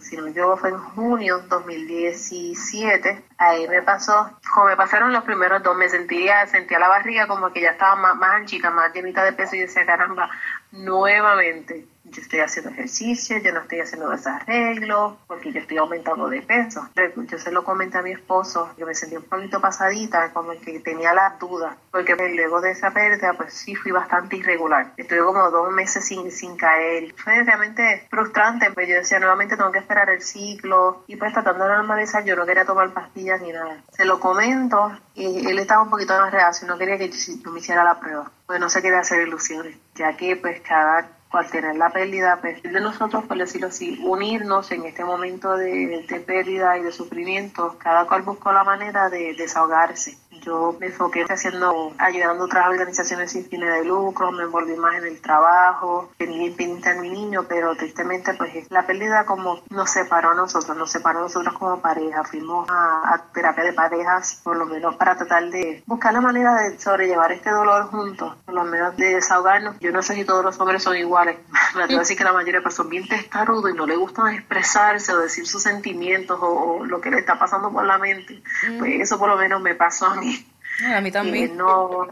si 0.00 0.16
no 0.16 0.24
me 0.24 0.56
fue 0.56 0.68
en 0.68 0.78
junio 0.78 1.38
2017. 1.48 3.24
Ahí 3.38 3.66
me 3.68 3.82
pasó, 3.82 4.30
como 4.54 4.66
me 4.66 4.76
pasaron 4.76 5.12
los 5.12 5.24
primeros 5.24 5.62
dos, 5.62 5.76
me 5.76 5.88
sentía, 5.88 6.46
sentía 6.46 6.78
la 6.78 6.88
barriga 6.88 7.26
como 7.26 7.50
que 7.52 7.62
ya 7.62 7.70
estaba 7.70 7.96
más, 7.96 8.16
más 8.16 8.32
anchita, 8.32 8.70
más 8.70 8.92
llenita 8.92 9.24
de 9.24 9.32
peso 9.32 9.56
y 9.56 9.60
decía, 9.60 9.86
caramba, 9.86 10.28
nuevamente 10.72 11.86
yo 12.10 12.22
estoy 12.22 12.40
haciendo 12.40 12.70
ejercicio, 12.70 13.38
yo 13.38 13.52
no 13.52 13.60
estoy 13.60 13.80
haciendo 13.80 14.10
desarreglo, 14.10 15.18
porque 15.26 15.52
yo 15.52 15.60
estoy 15.60 15.78
aumentando 15.78 16.28
de 16.28 16.42
peso. 16.42 16.88
Yo 17.28 17.38
se 17.38 17.52
lo 17.52 17.64
comenté 17.64 17.98
a 17.98 18.02
mi 18.02 18.12
esposo, 18.12 18.70
yo 18.76 18.86
me 18.86 18.94
sentí 18.94 19.16
un 19.16 19.24
poquito 19.24 19.60
pasadita, 19.60 20.32
como 20.32 20.52
que 20.60 20.80
tenía 20.80 21.12
las 21.12 21.38
dudas, 21.38 21.76
porque 21.90 22.14
luego 22.14 22.60
de 22.60 22.72
esa 22.72 22.90
pérdida, 22.90 23.34
pues 23.34 23.52
sí 23.52 23.74
fui 23.74 23.92
bastante 23.92 24.36
irregular. 24.36 24.92
Estuve 24.96 25.20
como 25.20 25.50
dos 25.50 25.70
meses 25.72 26.04
sin, 26.04 26.30
sin 26.30 26.56
caer. 26.56 27.14
Fue 27.16 27.42
realmente 27.42 28.06
frustrante, 28.10 28.70
pues 28.72 28.88
yo 28.88 28.96
decía, 28.96 29.18
nuevamente 29.18 29.56
tengo 29.56 29.72
que 29.72 29.78
esperar 29.78 30.10
el 30.10 30.22
ciclo, 30.22 31.04
y 31.06 31.16
pues 31.16 31.32
tratando 31.32 31.64
de 31.64 31.70
normalizar, 31.70 32.24
yo 32.24 32.36
no 32.36 32.46
quería 32.46 32.64
tomar 32.64 32.92
pastillas 32.92 33.40
ni 33.40 33.52
nada. 33.52 33.82
Se 33.92 34.04
lo 34.04 34.20
comento, 34.20 34.92
y 35.14 35.46
él 35.46 35.58
estaba 35.58 35.82
un 35.82 35.90
poquito 35.90 36.16
más 36.18 36.32
reacio, 36.32 36.66
no 36.66 36.78
quería 36.78 36.98
que 36.98 37.08
yo, 37.10 37.50
me 37.50 37.60
hiciera 37.60 37.84
la 37.84 37.98
prueba, 37.98 38.30
pues 38.46 38.60
no 38.60 38.68
se 38.70 38.80
quería 38.82 39.00
hacer 39.00 39.26
ilusiones, 39.26 39.76
ya 39.94 40.16
que 40.16 40.36
pues 40.36 40.60
cada 40.60 41.08
al 41.32 41.50
tener 41.50 41.76
la 41.76 41.90
pérdida, 41.90 42.38
pues 42.40 42.62
de 42.62 42.80
nosotros, 42.80 43.24
por 43.24 43.36
decirlo 43.36 43.68
así, 43.68 44.00
unirnos 44.02 44.70
en 44.72 44.84
este 44.84 45.04
momento 45.04 45.56
de, 45.56 46.04
de 46.08 46.20
pérdida 46.20 46.78
y 46.78 46.82
de 46.82 46.92
sufrimiento, 46.92 47.76
cada 47.78 48.06
cual 48.06 48.22
buscó 48.22 48.52
la 48.52 48.64
manera 48.64 49.10
de 49.10 49.34
desahogarse 49.34 50.16
yo 50.48 50.76
me 50.80 50.86
enfoqué 50.86 51.24
haciendo, 51.28 51.92
ayudando 51.98 52.44
a 52.44 52.46
otras 52.46 52.68
organizaciones 52.68 53.32
sin 53.32 53.44
fines 53.44 53.70
de 53.74 53.84
lucro, 53.84 54.32
me 54.32 54.44
envolví 54.44 54.76
más 54.76 54.96
en 54.96 55.04
el 55.04 55.20
trabajo, 55.20 56.10
tenía 56.16 56.54
pendiente 56.56 56.88
a 56.88 56.94
mi 56.94 57.10
niño, 57.10 57.44
pero 57.46 57.76
tristemente 57.76 58.32
pues 58.34 58.70
la 58.70 58.86
pérdida 58.86 59.26
como 59.26 59.60
nos 59.68 59.90
separó 59.90 60.30
a 60.30 60.34
nosotros, 60.34 60.74
nos 60.76 60.90
separó 60.90 61.18
a 61.18 61.22
nosotros 61.22 61.54
como 61.58 61.80
pareja, 61.80 62.24
fuimos 62.24 62.66
a, 62.70 63.22
terapia 63.34 63.64
de 63.64 63.72
parejas, 63.74 64.40
por 64.42 64.56
lo 64.56 64.64
menos 64.64 64.96
para 64.96 65.16
tratar 65.16 65.50
de 65.50 65.82
buscar 65.86 66.14
la 66.14 66.20
manera 66.20 66.54
de 66.62 66.78
sobrellevar 66.78 67.30
este 67.32 67.50
dolor 67.50 67.90
juntos, 67.90 68.34
por 68.46 68.54
lo 68.54 68.64
menos 68.64 68.96
de 68.96 69.16
desahogarnos. 69.16 69.78
Yo 69.80 69.92
no 69.92 70.02
sé 70.02 70.14
si 70.14 70.24
todos 70.24 70.44
los 70.44 70.58
hombres 70.58 70.82
son 70.82 70.96
iguales, 70.96 71.36
me 71.76 71.82
atrevo 71.82 72.00
a 72.00 72.02
decir 72.02 72.16
que 72.16 72.24
la 72.24 72.32
mayoría 72.32 72.62
pues 72.62 72.74
son 72.74 72.88
bien 72.88 73.06
testarudos 73.06 73.70
y 73.70 73.74
no 73.74 73.86
le 73.86 73.96
gustan 73.96 74.34
expresarse 74.34 75.12
o 75.12 75.18
decir 75.18 75.46
sus 75.46 75.62
sentimientos 75.62 76.38
o, 76.40 76.84
lo 76.84 77.00
que 77.00 77.10
le 77.10 77.18
está 77.18 77.38
pasando 77.38 77.70
por 77.70 77.84
la 77.84 77.98
mente, 77.98 78.42
pues 78.78 79.00
eso 79.00 79.18
por 79.18 79.28
lo 79.28 79.36
menos 79.36 79.60
me 79.60 79.74
pasó 79.74 80.06
a 80.06 80.14
mí 80.14 80.37
a 80.84 81.00
mí 81.00 81.10
también. 81.10 81.56
No, 81.56 82.08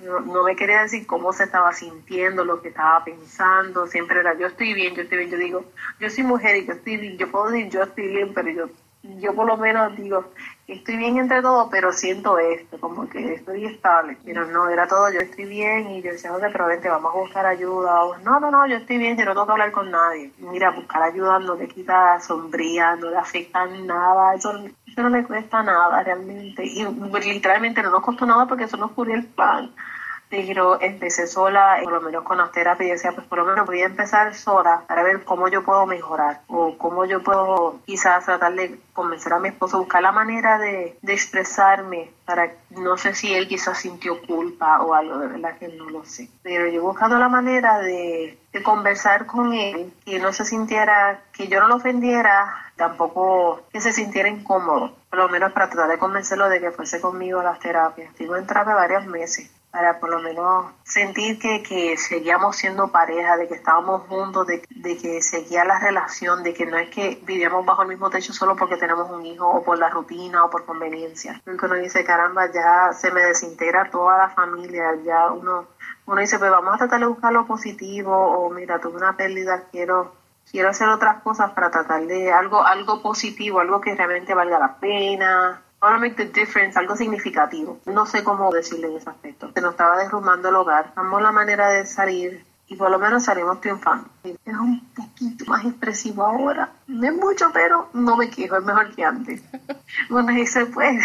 no, 0.00 0.42
me 0.42 0.56
quería 0.56 0.82
decir 0.82 1.06
cómo 1.06 1.32
se 1.32 1.44
estaba 1.44 1.72
sintiendo, 1.72 2.44
lo 2.44 2.60
que 2.60 2.68
estaba 2.68 3.04
pensando. 3.04 3.86
Siempre 3.86 4.20
era 4.20 4.36
yo 4.38 4.46
estoy 4.46 4.74
bien, 4.74 4.94
yo 4.94 5.02
estoy 5.02 5.18
bien. 5.18 5.30
Yo 5.30 5.38
digo, 5.38 5.64
yo 6.00 6.10
soy 6.10 6.24
mujer 6.24 6.56
y 6.56 6.66
yo 6.66 6.72
estoy 6.72 6.96
bien. 6.96 7.18
Yo 7.18 7.30
puedo 7.30 7.50
decir 7.50 7.70
yo 7.70 7.82
estoy 7.82 8.08
bien, 8.08 8.32
pero 8.34 8.50
yo, 8.50 8.68
yo 9.02 9.34
por 9.34 9.46
lo 9.46 9.56
menos 9.56 9.96
digo, 9.96 10.32
estoy 10.68 10.96
bien 10.96 11.18
entre 11.18 11.42
todo, 11.42 11.68
pero 11.70 11.92
siento 11.92 12.38
esto, 12.38 12.78
como 12.78 13.08
que 13.08 13.34
estoy 13.34 13.66
estable. 13.66 14.16
Pero 14.24 14.46
no, 14.46 14.68
era 14.68 14.86
todo, 14.86 15.10
yo 15.12 15.20
estoy 15.20 15.46
bien 15.46 15.90
y 15.90 16.02
yo 16.02 16.12
decía, 16.12 16.30
pero 16.52 16.66
vente, 16.66 16.88
vamos 16.88 17.12
a 17.14 17.18
buscar 17.18 17.46
ayuda. 17.46 18.00
no, 18.22 18.40
no, 18.40 18.50
no, 18.50 18.66
yo 18.66 18.76
estoy 18.76 18.98
bien, 18.98 19.16
yo 19.16 19.24
no 19.24 19.32
tengo 19.32 19.46
que 19.46 19.52
hablar 19.52 19.72
con 19.72 19.90
nadie. 19.90 20.32
Mira, 20.38 20.70
buscar 20.70 21.02
ayuda 21.02 21.38
no 21.40 21.56
le 21.56 21.66
quita 21.66 22.20
sombría, 22.20 22.94
no 22.96 23.10
le 23.10 23.16
afecta 23.16 23.66
nada, 23.66 24.34
eso, 24.34 24.52
eso 24.86 25.02
no 25.02 25.08
le 25.08 25.24
cuesta 25.24 25.62
nada 25.62 26.02
realmente. 26.02 26.64
Y 26.64 26.84
literalmente 26.84 27.82
no 27.82 27.90
nos 27.90 28.02
costó 28.02 28.24
nada 28.24 28.46
porque 28.46 28.64
eso 28.64 28.76
nos 28.76 28.92
cubrió 28.92 29.16
el 29.16 29.26
plan 29.26 29.72
pero 30.32 30.80
empecé 30.80 31.26
sola, 31.26 31.78
por 31.84 31.92
lo 31.92 32.00
menos 32.00 32.24
con 32.24 32.38
las 32.38 32.50
terapias, 32.52 32.88
y 32.88 32.92
decía, 32.92 33.12
pues 33.12 33.26
por 33.26 33.36
lo 33.36 33.44
menos 33.44 33.66
voy 33.66 33.82
a 33.82 33.84
empezar 33.84 34.34
sola 34.34 34.82
para 34.88 35.02
ver 35.02 35.24
cómo 35.24 35.46
yo 35.48 35.62
puedo 35.62 35.84
mejorar 35.84 36.40
o 36.46 36.78
cómo 36.78 37.04
yo 37.04 37.22
puedo 37.22 37.80
quizás 37.84 38.24
tratar 38.24 38.54
de 38.54 38.80
convencer 38.94 39.34
a 39.34 39.38
mi 39.40 39.48
esposo, 39.48 39.78
buscar 39.80 40.00
la 40.00 40.10
manera 40.10 40.56
de, 40.56 40.96
de 41.02 41.12
expresarme 41.12 42.12
para, 42.24 42.50
no 42.70 42.96
sé 42.96 43.14
si 43.14 43.34
él 43.34 43.46
quizás 43.46 43.76
sintió 43.76 44.22
culpa 44.22 44.80
o 44.80 44.94
algo, 44.94 45.18
de 45.18 45.26
verdad 45.26 45.58
que 45.58 45.68
no 45.68 45.90
lo 45.90 46.02
sé. 46.06 46.30
Pero 46.42 46.66
yo 46.66 46.76
he 46.76 46.82
buscado 46.82 47.18
la 47.18 47.28
manera 47.28 47.80
de, 47.80 48.38
de 48.54 48.62
conversar 48.62 49.26
con 49.26 49.52
él, 49.52 49.92
que 50.06 50.18
no 50.18 50.32
se 50.32 50.46
sintiera, 50.46 51.20
que 51.34 51.48
yo 51.48 51.60
no 51.60 51.68
lo 51.68 51.74
ofendiera, 51.74 52.72
tampoco 52.76 53.60
que 53.70 53.82
se 53.82 53.92
sintiera 53.92 54.30
incómodo, 54.30 54.96
por 55.10 55.18
lo 55.18 55.28
menos 55.28 55.52
para 55.52 55.68
tratar 55.68 55.90
de 55.90 55.98
convencerlo 55.98 56.48
de 56.48 56.58
que 56.58 56.70
fuese 56.70 57.02
conmigo 57.02 57.40
a 57.40 57.44
las 57.44 57.58
terapias. 57.58 58.08
Estuve 58.18 58.38
en 58.38 58.46
terapia 58.46 58.74
varios 58.74 59.04
meses 59.04 59.50
para 59.72 59.98
por 59.98 60.10
lo 60.10 60.20
menos 60.20 60.66
sentir 60.84 61.38
que, 61.38 61.62
que 61.62 61.96
seguíamos 61.96 62.56
siendo 62.56 62.88
pareja, 62.88 63.38
de 63.38 63.48
que 63.48 63.54
estábamos 63.54 64.02
juntos, 64.02 64.46
de, 64.46 64.60
que 64.98 65.22
seguía 65.22 65.64
la 65.64 65.78
relación, 65.80 66.42
de 66.42 66.52
que 66.52 66.66
no 66.66 66.76
es 66.76 66.90
que 66.90 67.18
vivíamos 67.24 67.64
bajo 67.64 67.80
el 67.80 67.88
mismo 67.88 68.10
techo 68.10 68.34
solo 68.34 68.54
porque 68.54 68.76
tenemos 68.76 69.10
un 69.10 69.24
hijo 69.24 69.48
o 69.48 69.64
por 69.64 69.78
la 69.78 69.88
rutina 69.88 70.44
o 70.44 70.50
por 70.50 70.66
conveniencia. 70.66 71.40
Porque 71.46 71.64
uno 71.64 71.76
dice, 71.76 72.04
caramba, 72.04 72.52
ya 72.52 72.92
se 72.92 73.10
me 73.10 73.22
desintegra 73.22 73.90
toda 73.90 74.18
la 74.18 74.28
familia, 74.28 74.94
ya 75.06 75.32
uno, 75.32 75.68
uno 76.04 76.20
dice, 76.20 76.38
pues 76.38 76.50
vamos 76.50 76.74
a 76.74 76.78
tratar 76.78 77.00
de 77.00 77.06
buscar 77.06 77.32
lo 77.32 77.46
positivo 77.46 78.14
o 78.14 78.50
mira, 78.50 78.78
tuve 78.78 78.98
una 78.98 79.16
pérdida, 79.16 79.64
quiero 79.70 80.12
quiero 80.50 80.68
hacer 80.68 80.88
otras 80.88 81.22
cosas 81.22 81.52
para 81.52 81.70
tratar 81.70 82.02
de 82.02 82.30
algo 82.30 82.62
algo 82.62 83.00
positivo, 83.00 83.60
algo 83.60 83.80
que 83.80 83.94
realmente 83.94 84.34
valga 84.34 84.58
la 84.58 84.76
pena, 84.76 85.62
Ahora 85.82 85.98
make 85.98 86.14
the 86.14 86.26
difference, 86.26 86.78
algo 86.78 86.94
significativo. 86.94 87.80
No 87.86 88.06
sé 88.06 88.22
cómo 88.22 88.52
decirle 88.52 88.86
en 88.86 88.98
ese 88.98 89.10
aspecto. 89.10 89.50
Se 89.52 89.60
nos 89.60 89.72
estaba 89.72 89.96
derrumbando 89.96 90.48
el 90.48 90.54
hogar. 90.54 90.92
Damos 90.94 91.20
la 91.20 91.32
manera 91.32 91.70
de 91.70 91.86
salir 91.86 92.44
y 92.68 92.76
por 92.76 92.88
lo 92.88 93.00
menos 93.00 93.24
salimos 93.24 93.60
triunfando. 93.60 94.08
Es 94.22 94.54
un 94.54 94.80
poquito 94.94 95.44
más 95.46 95.64
expresivo 95.64 96.22
ahora. 96.22 96.70
No 96.86 97.04
es 97.04 97.16
mucho, 97.16 97.50
pero 97.52 97.88
no 97.94 98.16
me 98.16 98.30
quejo, 98.30 98.58
es 98.58 98.64
mejor 98.64 98.94
que 98.94 99.04
antes. 99.04 99.42
bueno, 100.08 100.30
y 100.30 100.46
se 100.46 100.66
puede. 100.66 101.00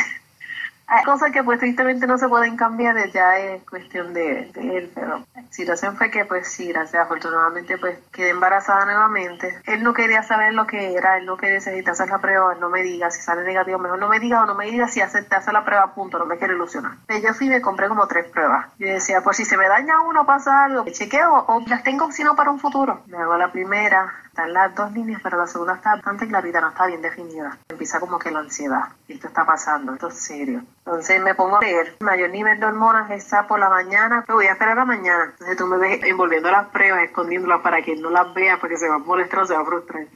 Hay 0.89 1.03
cosas 1.03 1.31
que 1.31 1.43
pues 1.43 1.59
tristemente 1.59 2.07
no 2.07 2.17
se 2.17 2.29
pueden 2.29 2.55
cambiar, 2.55 2.95
ya 3.11 3.37
es 3.39 3.61
cuestión 3.63 4.13
de, 4.13 4.49
él, 4.55 4.91
pero 4.95 5.25
la 5.35 5.43
situación 5.49 5.97
fue 5.97 6.09
que 6.09 6.23
pues 6.23 6.47
sí, 6.47 6.69
gracias, 6.69 7.03
afortunadamente 7.03 7.77
pues 7.77 7.99
quedé 8.11 8.29
embarazada 8.29 8.85
nuevamente. 8.85 9.59
Él 9.65 9.83
no 9.83 9.93
quería 9.93 10.23
saber 10.23 10.53
lo 10.53 10.65
que 10.65 10.93
era, 10.93 11.17
él 11.17 11.25
no 11.25 11.35
quería 11.35 11.55
necesitar 11.55 11.91
hacer 11.91 12.07
la 12.09 12.19
prueba, 12.19 12.55
no 12.55 12.69
me 12.69 12.83
diga 12.83 13.11
si 13.11 13.21
sale 13.21 13.43
negativo, 13.43 13.79
mejor 13.79 13.99
no 13.99 14.07
me 14.07 14.21
diga 14.21 14.43
o 14.43 14.45
no 14.45 14.55
me 14.55 14.71
diga 14.71 14.87
si 14.87 15.01
hace 15.01 15.25
la 15.51 15.65
prueba, 15.65 15.93
punto, 15.93 16.19
no 16.19 16.25
me 16.25 16.37
quiero 16.37 16.55
ilusionar. 16.55 16.93
Yo 17.21 17.33
fui 17.33 17.47
y 17.47 17.49
me 17.49 17.61
compré 17.61 17.89
como 17.89 18.07
tres 18.07 18.29
pruebas. 18.31 18.67
Yo 18.79 18.87
decía, 18.87 19.21
pues 19.21 19.35
si 19.35 19.43
se 19.43 19.57
me 19.57 19.67
daña 19.67 19.99
uno 20.01 20.25
pasa 20.25 20.63
algo, 20.63 20.85
chequeo 20.85 21.45
o 21.47 21.63
las 21.67 21.83
tengo 21.83 22.11
sino 22.13 22.35
para 22.35 22.49
un 22.49 22.59
futuro. 22.59 23.01
Me 23.07 23.17
hago 23.17 23.35
la 23.37 23.51
primera, 23.51 24.13
están 24.37 24.53
las 24.53 24.75
dos 24.75 24.91
líneas, 24.93 25.19
pero 25.23 25.37
la 25.37 25.47
segunda 25.47 25.73
está 25.73 25.95
bastante 25.95 26.27
clarita, 26.27 26.61
no 26.61 26.69
está 26.69 26.85
bien 26.85 27.01
definida. 27.01 27.57
Empieza 27.69 27.99
como 27.99 28.19
que 28.19 28.29
la 28.29 28.39
ansiedad. 28.39 28.83
Esto 29.07 29.27
está 29.27 29.45
pasando, 29.45 29.93
esto 29.93 30.09
es 30.09 30.19
serio. 30.19 30.61
Entonces 30.87 31.21
me 31.21 31.35
pongo 31.35 31.57
a 31.57 31.59
leer. 31.59 31.97
Mayor 31.99 32.29
nivel 32.29 32.61
de 32.61 32.65
hormonas 32.65 33.11
está 33.11 33.45
por 33.45 33.59
la 33.59 33.67
mañana. 33.69 34.23
Me 34.25 34.33
voy 34.33 34.45
a 34.45 34.53
esperar 34.53 34.71
a 34.71 34.81
la 34.81 34.85
mañana. 34.85 35.25
Entonces 35.31 35.57
tú 35.57 35.67
me 35.67 35.77
ves 35.77 36.01
envolviendo 36.03 36.49
las 36.49 36.69
pruebas, 36.69 37.03
escondiéndolas 37.03 37.59
para 37.59 37.81
que 37.81 37.97
no 37.97 38.09
las 38.09 38.33
vea 38.33 38.57
porque 38.57 38.77
se 38.77 38.87
va 38.87 38.95
a 38.95 38.99
molestar 38.99 39.39
o 39.39 39.45
se 39.45 39.53
va 39.53 39.63
a 39.63 39.65
frustrar. 39.65 40.07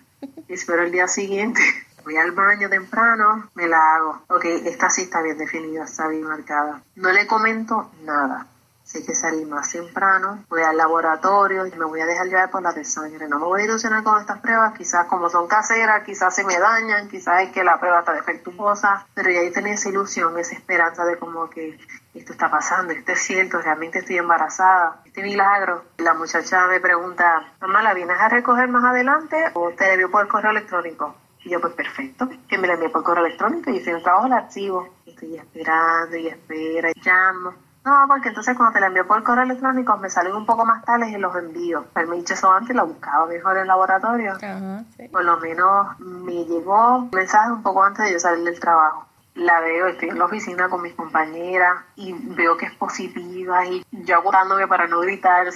Y 0.48 0.54
espero 0.54 0.84
el 0.84 0.92
día 0.94 1.10
siguiente. 1.10 1.62
Voy 2.06 2.16
al 2.16 2.32
baño 2.32 2.70
temprano, 2.70 3.50
me 3.54 3.68
la 3.68 3.96
hago. 3.96 4.22
Ok, 4.30 4.46
esta 4.46 4.90
sí 4.90 5.02
está 5.02 5.22
bien 5.22 5.38
definida, 5.38 5.84
está 5.84 6.08
bien 6.08 6.24
marcada. 6.24 6.82
No 6.96 7.12
le 7.12 7.28
comento 7.28 7.92
nada 8.04 8.48
Sé 8.92 9.06
que 9.06 9.16
salí 9.16 9.46
más 9.46 9.72
temprano, 9.72 10.44
voy 10.50 10.64
al 10.64 10.76
laboratorio 10.76 11.66
y 11.66 11.72
me 11.78 11.86
voy 11.86 12.02
a 12.02 12.06
dejar 12.06 12.28
llevar 12.28 12.52
por 12.52 12.62
la 12.62 12.74
de 12.74 12.84
sangre. 12.84 13.26
No 13.30 13.40
me 13.40 13.46
voy 13.46 13.62
a 13.62 13.64
ilusionar 13.64 14.04
con 14.04 14.20
estas 14.20 14.42
pruebas, 14.42 14.74
quizás 14.78 15.06
como 15.06 15.30
son 15.30 15.48
caseras, 15.48 16.04
quizás 16.04 16.36
se 16.36 16.44
me 16.44 16.60
dañan, 16.60 17.08
quizás 17.08 17.44
es 17.44 17.52
que 17.54 17.64
la 17.64 17.80
prueba 17.80 18.00
está 18.00 18.12
defectuosa, 18.12 19.08
pero 19.14 19.32
ya 19.32 19.40
ahí 19.40 19.52
tenía 19.52 19.76
esa 19.76 19.88
ilusión, 19.88 20.38
esa 20.38 20.56
esperanza 20.56 21.06
de 21.06 21.18
como 21.18 21.50
que 21.50 21.80
esto 22.14 22.34
está 22.34 22.52
pasando, 22.52 22.92
esto 22.92 23.14
es 23.14 23.22
cierto, 23.22 23.62
realmente 23.62 24.00
estoy 24.00 24.18
embarazada, 24.18 25.02
este 25.06 25.24
milagro. 25.24 25.86
La 26.00 26.14
muchacha 26.14 26.68
me 26.68 26.82
pregunta, 26.82 27.54
mamá, 27.62 27.82
¿la 27.84 27.94
vienes 27.94 28.20
a 28.20 28.28
recoger 28.28 28.68
más 28.68 28.84
adelante 28.84 29.52
o 29.54 29.70
te 29.70 29.94
envió 29.94 30.12
por 30.12 30.28
correo 30.28 30.52
electrónico? 30.52 31.16
Y 31.46 31.52
yo, 31.52 31.62
pues 31.62 31.74
perfecto, 31.76 32.28
que 32.46 32.58
me 32.58 32.68
la 32.68 32.74
envíe 32.74 32.90
por 32.90 33.04
correo 33.04 33.26
electrónico 33.26 33.70
y 33.70 33.80
si 33.80 33.94
un 33.94 34.04
trabajo 34.04 34.28
el 34.28 34.34
archivo. 34.34 34.96
Estoy 35.06 35.38
esperando 35.38 36.18
y 36.18 36.28
espera 36.28 36.92
y 36.92 37.00
llamo 37.00 37.71
no, 37.84 38.06
porque 38.08 38.30
entonces 38.30 38.56
cuando 38.56 38.74
te 38.74 38.80
la 38.80 38.88
envío 38.88 39.08
por 39.08 39.24
correo 39.24 39.44
electrónico 39.44 39.98
me 39.98 40.10
salen 40.10 40.36
un 40.36 40.46
poco 40.46 40.66
más 40.66 40.84
tales 40.86 41.10
y 41.10 41.18
los 41.18 41.36
envío. 41.36 41.86
Pero 41.94 42.08
me 42.08 42.18
dicho 42.18 42.36
eso 42.36 42.52
antes, 42.52 42.76
lo 42.76 42.86
buscaba 42.86 43.26
mejor 43.26 43.56
en 43.56 43.62
el 43.64 43.68
laboratorio. 43.68 44.34
Por 45.12 45.26
lo 45.26 45.38
menos 45.40 46.00
me 46.00 46.46
llegó 46.46 46.98
un 46.98 47.10
mensaje 47.12 47.52
un 47.52 47.64
poco 47.64 47.84
antes 47.84 48.06
de 48.06 48.14
yo 48.14 48.20
salir 48.20 48.44
del 48.44 48.60
trabajo 48.60 49.08
la 49.42 49.60
veo, 49.60 49.88
estoy 49.88 50.10
en 50.10 50.20
la 50.20 50.26
oficina 50.26 50.70
con 50.70 50.82
mis 50.82 50.94
compañeras 50.94 51.84
y 51.96 52.14
veo 52.14 52.58
que 52.58 52.66
es 52.66 52.74
positiva 52.74 53.66
y 53.66 53.86
yo 53.92 54.16
agotándome 54.16 54.68
para 54.68 54.88
no 54.88 55.00
gritar, 55.00 55.48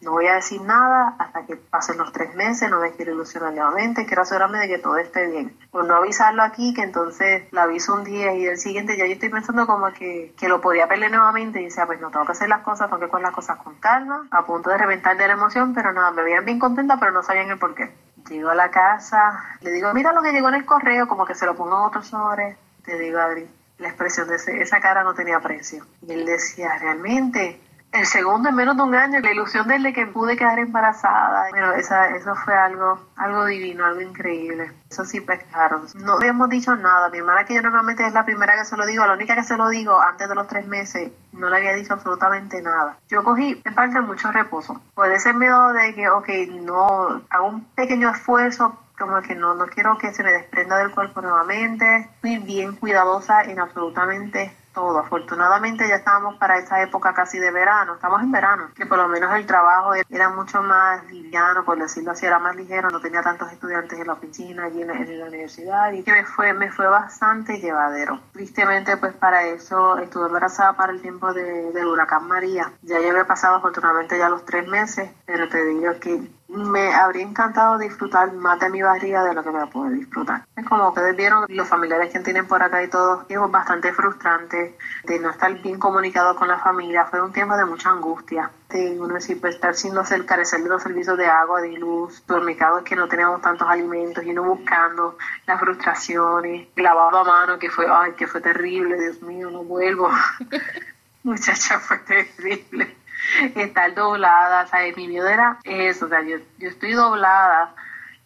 no 0.00 0.12
voy 0.12 0.26
a 0.26 0.34
decir 0.34 0.60
nada 0.62 1.14
hasta 1.18 1.46
que 1.46 1.56
pasen 1.56 1.98
los 1.98 2.12
tres 2.12 2.34
meses, 2.34 2.70
no 2.70 2.80
me 2.80 2.92
quiero 2.92 3.12
ilusionar 3.12 3.52
nuevamente, 3.52 4.06
quiero 4.06 4.22
asegurarme 4.22 4.58
de 4.58 4.68
que 4.68 4.78
todo 4.78 4.96
esté 4.96 5.26
bien. 5.28 5.56
Por 5.70 5.84
no 5.84 5.96
avisarlo 5.96 6.42
aquí, 6.42 6.74
que 6.74 6.82
entonces 6.82 7.44
la 7.52 7.62
aviso 7.62 7.94
un 7.94 8.04
día 8.04 8.34
y 8.34 8.46
el 8.46 8.58
siguiente 8.58 8.96
ya 8.96 9.06
yo 9.06 9.12
estoy 9.12 9.28
pensando 9.28 9.66
como 9.66 9.92
que, 9.92 10.34
que 10.36 10.48
lo 10.48 10.60
podía 10.60 10.88
perder 10.88 11.10
nuevamente 11.10 11.60
y 11.60 11.64
decía, 11.64 11.86
pues 11.86 12.00
no 12.00 12.10
tengo 12.10 12.26
que 12.26 12.32
hacer 12.32 12.48
las 12.48 12.62
cosas, 12.62 12.88
tengo 12.88 13.00
que 13.00 13.08
poner 13.08 13.26
las 13.26 13.34
cosas 13.34 13.58
con 13.58 13.74
calma, 13.76 14.26
a 14.30 14.44
punto 14.46 14.70
de 14.70 14.78
reventar 14.78 15.16
de 15.16 15.26
la 15.26 15.34
emoción, 15.34 15.74
pero 15.74 15.92
nada, 15.92 16.10
me 16.10 16.22
veían 16.22 16.44
bien 16.44 16.58
contenta, 16.58 16.98
pero 16.98 17.12
no 17.12 17.22
sabían 17.22 17.50
el 17.50 17.58
por 17.58 17.74
qué. 17.74 17.94
Llego 18.28 18.50
a 18.50 18.54
la 18.54 18.70
casa, 18.70 19.56
le 19.60 19.70
digo, 19.70 19.94
mira 19.94 20.12
lo 20.12 20.22
que 20.22 20.32
llegó 20.32 20.48
en 20.48 20.56
el 20.56 20.66
correo, 20.66 21.08
como 21.08 21.24
que 21.24 21.34
se 21.34 21.46
lo 21.46 21.54
pongo 21.54 21.76
en 21.78 21.84
otro 21.84 22.02
sobre 22.02 22.56
te 22.88 22.98
digo, 22.98 23.18
Adri, 23.18 23.46
la 23.78 23.88
expresión 23.88 24.28
de 24.28 24.36
esa 24.36 24.80
cara 24.80 25.04
no 25.04 25.14
tenía 25.14 25.40
precio. 25.40 25.84
Y 26.06 26.12
él 26.12 26.24
decía, 26.24 26.78
realmente, 26.78 27.60
el 27.92 28.06
segundo 28.06 28.48
en 28.48 28.54
menos 28.54 28.76
de 28.76 28.82
un 28.82 28.94
año, 28.94 29.20
la 29.20 29.30
ilusión 29.30 29.68
de 29.68 29.76
él 29.76 29.82
de 29.82 29.92
que 29.92 30.06
pude 30.06 30.36
quedar 30.38 30.58
embarazada. 30.58 31.48
Pero 31.52 31.74
esa, 31.74 32.08
eso 32.16 32.34
fue 32.34 32.54
algo, 32.54 32.98
algo 33.16 33.44
divino, 33.44 33.84
algo 33.84 34.00
increíble. 34.00 34.72
Eso 34.90 35.04
sí, 35.04 35.20
claro, 35.50 35.82
no 35.96 36.14
habíamos 36.14 36.48
dicho 36.48 36.74
nada. 36.76 37.10
Mi 37.10 37.18
hermana, 37.18 37.44
que 37.44 37.54
yo 37.54 37.62
normalmente 37.62 38.06
es 38.06 38.12
la 38.14 38.24
primera 38.24 38.56
que 38.56 38.64
se 38.64 38.76
lo 38.76 38.86
digo, 38.86 39.06
la 39.06 39.12
única 39.12 39.34
que 39.34 39.44
se 39.44 39.56
lo 39.58 39.68
digo 39.68 40.00
antes 40.00 40.28
de 40.30 40.34
los 40.34 40.48
tres 40.48 40.66
meses, 40.66 41.12
no 41.32 41.50
le 41.50 41.58
había 41.58 41.74
dicho 41.74 41.92
absolutamente 41.92 42.62
nada. 42.62 42.96
Yo 43.08 43.22
cogí 43.22 43.60
en 43.62 43.74
parte 43.74 44.00
mucho 44.00 44.32
reposo. 44.32 44.80
Por 44.94 45.12
ese 45.12 45.34
miedo 45.34 45.74
de 45.74 45.94
que, 45.94 46.08
ok, 46.08 46.28
no, 46.62 47.20
hago 47.28 47.46
un 47.48 47.64
pequeño 47.74 48.10
esfuerzo 48.10 48.78
como 48.98 49.22
que 49.22 49.34
no, 49.34 49.54
no 49.54 49.66
quiero 49.66 49.96
que 49.98 50.12
se 50.12 50.22
me 50.22 50.32
desprenda 50.32 50.78
del 50.78 50.90
cuerpo 50.90 51.22
nuevamente. 51.22 52.10
Fui 52.20 52.38
bien 52.38 52.76
cuidadosa 52.76 53.42
en 53.42 53.60
absolutamente 53.60 54.52
todo. 54.78 54.98
Afortunadamente 54.98 55.88
ya 55.88 55.96
estábamos 55.96 56.36
para 56.36 56.58
esa 56.58 56.80
época 56.82 57.12
casi 57.12 57.38
de 57.38 57.50
verano, 57.50 57.94
estamos 57.94 58.22
en 58.22 58.30
verano, 58.30 58.70
que 58.76 58.86
por 58.86 58.98
lo 58.98 59.08
menos 59.08 59.34
el 59.34 59.46
trabajo 59.46 59.92
era 59.94 60.28
mucho 60.30 60.62
más 60.62 61.04
liviano, 61.10 61.64
por 61.64 61.78
decirlo 61.78 62.12
así, 62.12 62.26
era 62.26 62.38
más 62.38 62.54
ligero, 62.54 62.88
no 62.90 63.00
tenía 63.00 63.22
tantos 63.22 63.50
estudiantes 63.50 63.98
en 63.98 64.06
la 64.06 64.12
oficina, 64.12 64.64
allí 64.64 64.82
en, 64.82 65.18
la 65.18 65.26
universidad, 65.26 65.92
y 65.92 66.02
que 66.04 66.12
me 66.12 66.24
fue, 66.24 66.52
me 66.52 66.70
fue 66.70 66.86
bastante 66.86 67.58
llevadero. 67.58 68.20
Tristemente, 68.32 68.96
pues 68.96 69.14
para 69.14 69.44
eso 69.44 69.98
estuve 69.98 70.26
embarazada 70.26 70.74
para 70.74 70.92
el 70.92 71.02
tiempo 71.02 71.32
de, 71.32 71.72
del 71.72 71.86
huracán 71.86 72.28
María. 72.28 72.72
Ya 72.82 72.98
había 72.98 73.26
pasado 73.26 73.56
afortunadamente 73.56 74.16
ya 74.16 74.28
los 74.28 74.44
tres 74.44 74.68
meses, 74.68 75.10
pero 75.26 75.48
te 75.48 75.64
digo 75.64 75.98
que 75.98 76.37
me 76.48 76.94
habría 76.94 77.24
encantado 77.24 77.76
disfrutar 77.78 78.32
más 78.32 78.58
de 78.58 78.70
mi 78.70 78.80
barriga 78.80 79.22
de 79.22 79.34
lo 79.34 79.44
que 79.44 79.50
me 79.50 79.66
puedo 79.66 79.90
disfrutar. 79.90 80.46
Es 80.56 80.66
como 80.66 80.88
ustedes 80.88 81.14
vieron, 81.14 81.44
los 81.48 81.68
familiares 81.68 82.12
que 82.12 82.20
tienen 82.20 82.46
por 82.46 82.62
acá 82.62 82.82
y 82.82 82.88
todo, 82.88 83.26
es 83.28 83.38
bastante 83.50 83.92
frustrante 83.92 84.76
de 85.04 85.18
no 85.18 85.30
estar 85.30 85.52
bien 85.60 85.78
comunicado 85.78 86.34
con 86.36 86.48
la 86.48 86.58
familia. 86.58 87.04
Fue 87.04 87.20
un 87.20 87.32
tiempo 87.32 87.56
de 87.56 87.66
mucha 87.66 87.90
angustia. 87.90 88.50
De 88.70 88.98
uno 89.00 89.20
siempre 89.20 89.50
estar 89.50 89.74
sin 89.74 89.94
los, 89.94 90.08
carecer 90.26 90.62
de 90.62 90.68
los 90.68 90.82
servicios 90.82 91.16
de 91.16 91.26
agua, 91.26 91.60
de 91.60 91.72
luz, 91.72 92.22
dormicados 92.26 92.82
que 92.82 92.96
no 92.96 93.08
teníamos 93.08 93.40
tantos 93.40 93.68
alimentos 93.68 94.24
y 94.24 94.30
uno 94.30 94.44
buscando 94.44 95.16
las 95.46 95.60
frustraciones, 95.60 96.68
lavado 96.76 97.18
a 97.18 97.24
mano 97.24 97.58
que 97.58 97.70
fue, 97.70 97.86
ay, 97.90 98.12
que 98.12 98.26
fue 98.26 98.40
terrible, 98.40 98.98
Dios 98.98 99.22
mío, 99.22 99.50
no 99.50 99.64
vuelvo. 99.64 100.10
Muchacha, 101.22 101.78
fue 101.80 101.98
terrible. 101.98 102.97
estar 103.54 103.94
doblada, 103.94 104.66
sea, 104.66 104.80
mi 104.96 105.08
miedo 105.08 105.26
era 105.26 105.58
eso, 105.64 106.06
o 106.06 106.08
sea, 106.08 106.22
yo, 106.22 106.38
yo 106.58 106.68
estoy 106.68 106.92
doblada, 106.92 107.74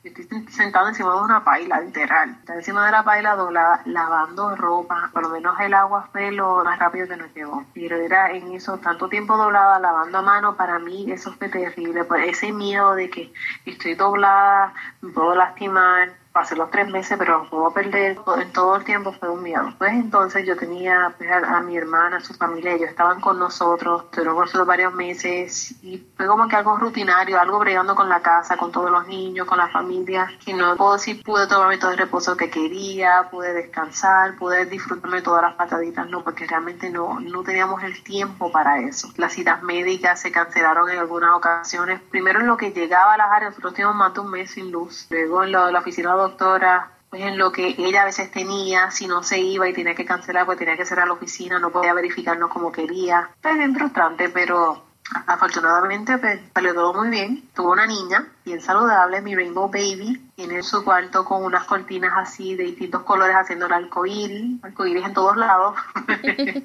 yo 0.05 0.11
estoy 0.11 0.47
sentado 0.49 0.89
encima 0.89 1.15
de 1.15 1.21
una 1.21 1.45
paila, 1.45 1.81
literal, 1.81 2.31
estar 2.41 2.57
encima 2.57 2.87
de 2.87 2.93
la 2.93 3.05
paila 3.05 3.37
doblada, 3.37 3.83
lavando 3.85 4.57
ropa, 4.57 5.11
por 5.13 5.23
lo 5.23 5.29
menos 5.31 5.59
el 5.61 5.75
agua 5.75 6.09
fue 6.13 6.33
lo 6.33 6.65
más 6.65 6.79
rápido 6.79 7.09
que 7.09 7.17
nos 7.17 7.33
llegó, 7.35 7.65
pero 7.75 7.97
era 7.97 8.33
en 8.33 8.53
eso, 8.53 8.79
tanto 8.79 9.09
tiempo 9.09 9.37
doblada, 9.37 9.79
lavando 9.79 10.19
a 10.19 10.23
mano, 10.23 10.57
para 10.57 10.79
mí 10.79 11.11
eso 11.11 11.33
fue 11.33 11.49
terrible, 11.49 12.05
por 12.05 12.21
ese 12.21 12.53
miedo 12.53 12.95
de 12.95 13.11
que 13.11 13.33
estoy 13.65 13.95
doblada, 13.95 14.73
me 15.01 15.13
puedo 15.13 15.35
lastimar, 15.35 16.22
pasé 16.33 16.57
los 16.57 16.71
tres 16.71 16.89
meses, 16.89 17.17
pero 17.19 17.47
puedo 17.49 17.71
perder 17.73 18.19
en 18.39 18.53
todo 18.53 18.77
el 18.77 18.85
tiempo 18.85 19.13
fue 19.13 19.29
un 19.29 19.43
miedo. 19.43 19.73
Pues 19.79 19.93
entonces 19.93 20.47
yo 20.47 20.57
tenía 20.57 21.15
pues, 21.17 21.31
a, 21.31 21.61
mi 21.61 21.77
hermana, 21.77 22.17
a 22.17 22.21
su 22.21 22.35
familia, 22.35 22.73
ellos 22.73 22.91
estaban 22.91 23.21
con 23.21 23.39
nosotros, 23.39 24.05
con 24.15 24.25
nosotros 24.25 24.67
varios 24.67 24.95
meses 24.95 25.75
y 25.83 25.99
fue 26.17 26.27
como 26.27 26.49
que 26.49 26.57
algo 26.57 26.77
rutinario, 26.77 27.41
algo 27.41 27.59
bregando 27.59 27.95
con 27.95 28.09
la 28.09 28.21
casa, 28.21 28.57
con 28.57 28.73
todos 28.73 28.91
los 28.91 29.07
niños, 29.07 29.47
con 29.47 29.59
la 29.59 29.69
familia, 29.69 30.31
y 30.47 30.53
no 30.55 30.77
puedo 30.77 30.95
decir 30.95 31.23
pude 31.23 31.47
tomarme 31.47 31.79
todo 31.79 31.91
el 31.91 31.99
reposo 31.99 32.37
que 32.37 32.51
quería, 32.51 33.29
pude 33.31 33.53
descansar, 33.53 34.37
pude 34.37 34.65
disfrutarme 34.67 35.23
todas 35.23 35.43
las 35.43 35.55
pataditas, 35.55 36.09
no, 36.09 36.25
porque 36.25 36.47
realmente 36.47 36.91
no, 36.91 37.21
no 37.21 37.43
teníamos 37.43 37.83
el 37.83 38.03
tiempo 38.03 38.51
para 38.51 38.81
eso. 38.81 39.09
Las 39.17 39.35
citas 39.35 39.63
médicas 39.63 40.21
se 40.21 40.33
cancelaron 40.33 40.91
en 40.91 40.99
algunas 40.99 41.35
ocasiones. 41.35 42.01
Primero 42.11 42.41
en 42.41 42.47
lo 42.47 42.57
que 42.57 42.73
llegaba 42.73 43.15
a 43.15 43.17
las 43.17 43.31
áreas, 43.31 43.51
nosotros 43.51 43.75
teníamos 43.75 43.97
más 43.97 44.15
de 44.15 44.21
un 44.21 44.31
mes 44.31 44.51
sin 44.51 44.71
luz. 44.71 45.07
Luego 45.11 45.45
en 45.45 45.53
la 45.53 45.79
oficina 45.79 46.15
doctora, 46.23 46.91
pues 47.11 47.23
en 47.23 47.37
lo 47.37 47.53
que 47.53 47.75
ella 47.79 48.03
a 48.03 48.07
veces 48.07 48.31
tenía, 48.31 48.91
si 48.91 49.07
no 49.07 49.23
se 49.23 49.39
iba 49.39 49.69
y 49.69 49.75
tenía 49.75 49.95
que 49.95 50.05
cancelar, 50.05 50.47
pues 50.47 50.59
tenía 50.59 50.77
que 50.77 50.87
cerrar 50.87 51.07
la 51.07 51.15
oficina, 51.15 51.59
no 51.59 51.71
podía 51.71 51.93
verificarnos 51.93 52.51
como 52.51 52.73
quería. 52.73 53.31
Fue 53.43 53.55
bien 53.55 53.75
frustrante, 53.75 54.31
pero 54.31 54.83
afortunadamente 55.27 56.17
pues, 56.19 56.41
salió 56.55 56.75
todo 56.75 56.95
muy 56.95 57.11
bien. 57.11 57.49
Tuvo 57.55 57.73
una 57.73 57.87
niña 57.87 58.27
bien 58.45 58.61
saludable, 58.61 59.21
mi 59.21 59.35
Rainbow 59.35 59.69
Baby, 59.69 60.31
tiene 60.35 60.63
su 60.63 60.85
cuarto 60.85 61.25
con 61.25 61.45
unas 61.45 61.65
cortinas 61.65 62.13
así 62.17 62.55
de 62.57 62.65
distintos 62.65 63.03
colores 63.03 63.37
haciendo 63.37 63.67
el 63.67 63.73
arcoíris, 63.73 64.63
arcoíris 64.63 65.07
en 65.07 65.15
todos 65.15 65.37
lados. 65.37 65.75